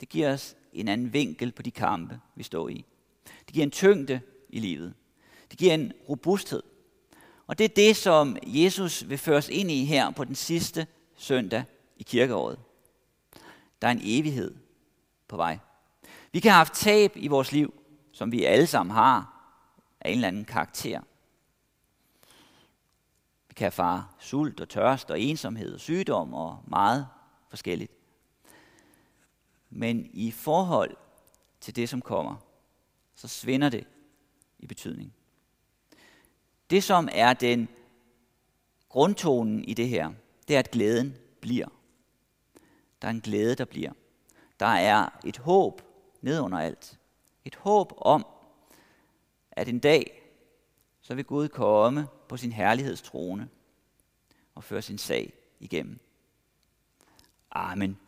det 0.00 0.08
giver 0.08 0.32
os 0.32 0.56
en 0.72 0.88
anden 0.88 1.12
vinkel 1.12 1.52
på 1.52 1.62
de 1.62 1.70
kampe, 1.70 2.20
vi 2.34 2.42
står 2.42 2.68
i. 2.68 2.84
Det 3.46 3.54
giver 3.54 3.64
en 3.64 3.70
tyngde 3.70 4.20
i 4.48 4.60
livet. 4.60 4.94
Det 5.50 5.58
giver 5.58 5.74
en 5.74 5.92
robusthed. 6.08 6.62
Og 7.46 7.58
det 7.58 7.64
er 7.64 7.74
det, 7.76 7.96
som 7.96 8.36
Jesus 8.42 9.08
vil 9.08 9.18
føre 9.18 9.36
os 9.36 9.48
ind 9.48 9.70
i 9.70 9.84
her 9.84 10.10
på 10.10 10.24
den 10.24 10.34
sidste 10.34 10.86
søndag 11.16 11.64
i 11.96 12.02
kirkeåret. 12.02 12.58
Der 13.82 13.88
er 13.88 13.92
en 13.92 14.00
evighed 14.02 14.54
på 15.28 15.36
vej. 15.36 15.58
Vi 16.32 16.40
kan 16.40 16.50
have 16.50 16.58
haft 16.58 16.74
tab 16.74 17.12
i 17.14 17.28
vores 17.28 17.52
liv, 17.52 17.74
som 18.12 18.32
vi 18.32 18.44
alle 18.44 18.66
sammen 18.66 18.94
har, 18.94 19.32
af 20.00 20.10
en 20.10 20.14
eller 20.14 20.28
anden 20.28 20.44
karakter 20.44 21.00
Vi 23.48 23.54
kan 23.54 23.66
erfare 23.66 24.08
sult 24.18 24.60
og 24.60 24.68
tørst 24.68 25.10
og 25.10 25.20
ensomhed 25.20 25.74
og 25.74 25.80
sygdom 25.80 26.34
og 26.34 26.62
meget 26.66 27.08
forskelligt. 27.48 27.92
Men 29.70 30.10
i 30.12 30.30
forhold 30.30 30.96
til 31.60 31.76
det, 31.76 31.88
som 31.88 32.02
kommer, 32.02 32.36
så 33.14 33.28
svinder 33.28 33.68
det 33.68 33.86
i 34.58 34.66
betydning. 34.66 35.15
Det, 36.70 36.84
som 36.84 37.08
er 37.12 37.32
den 37.32 37.68
grundtonen 38.88 39.64
i 39.64 39.74
det 39.74 39.88
her, 39.88 40.12
det 40.48 40.56
er, 40.56 40.58
at 40.58 40.70
glæden 40.70 41.16
bliver. 41.40 41.68
Der 43.02 43.08
er 43.08 43.12
en 43.12 43.20
glæde, 43.20 43.54
der 43.54 43.64
bliver. 43.64 43.92
Der 44.60 44.66
er 44.66 45.08
et 45.24 45.38
håb 45.38 45.82
ned 46.20 46.40
under 46.40 46.58
alt. 46.58 46.98
Et 47.44 47.54
håb 47.54 47.92
om, 47.96 48.26
at 49.50 49.68
en 49.68 49.78
dag, 49.78 50.22
så 51.00 51.14
vil 51.14 51.24
Gud 51.24 51.48
komme 51.48 52.08
på 52.28 52.36
sin 52.36 52.52
herlighedstrone 52.52 53.48
og 54.54 54.64
føre 54.64 54.82
sin 54.82 54.98
sag 54.98 55.32
igennem. 55.60 55.98
Amen. 57.50 57.98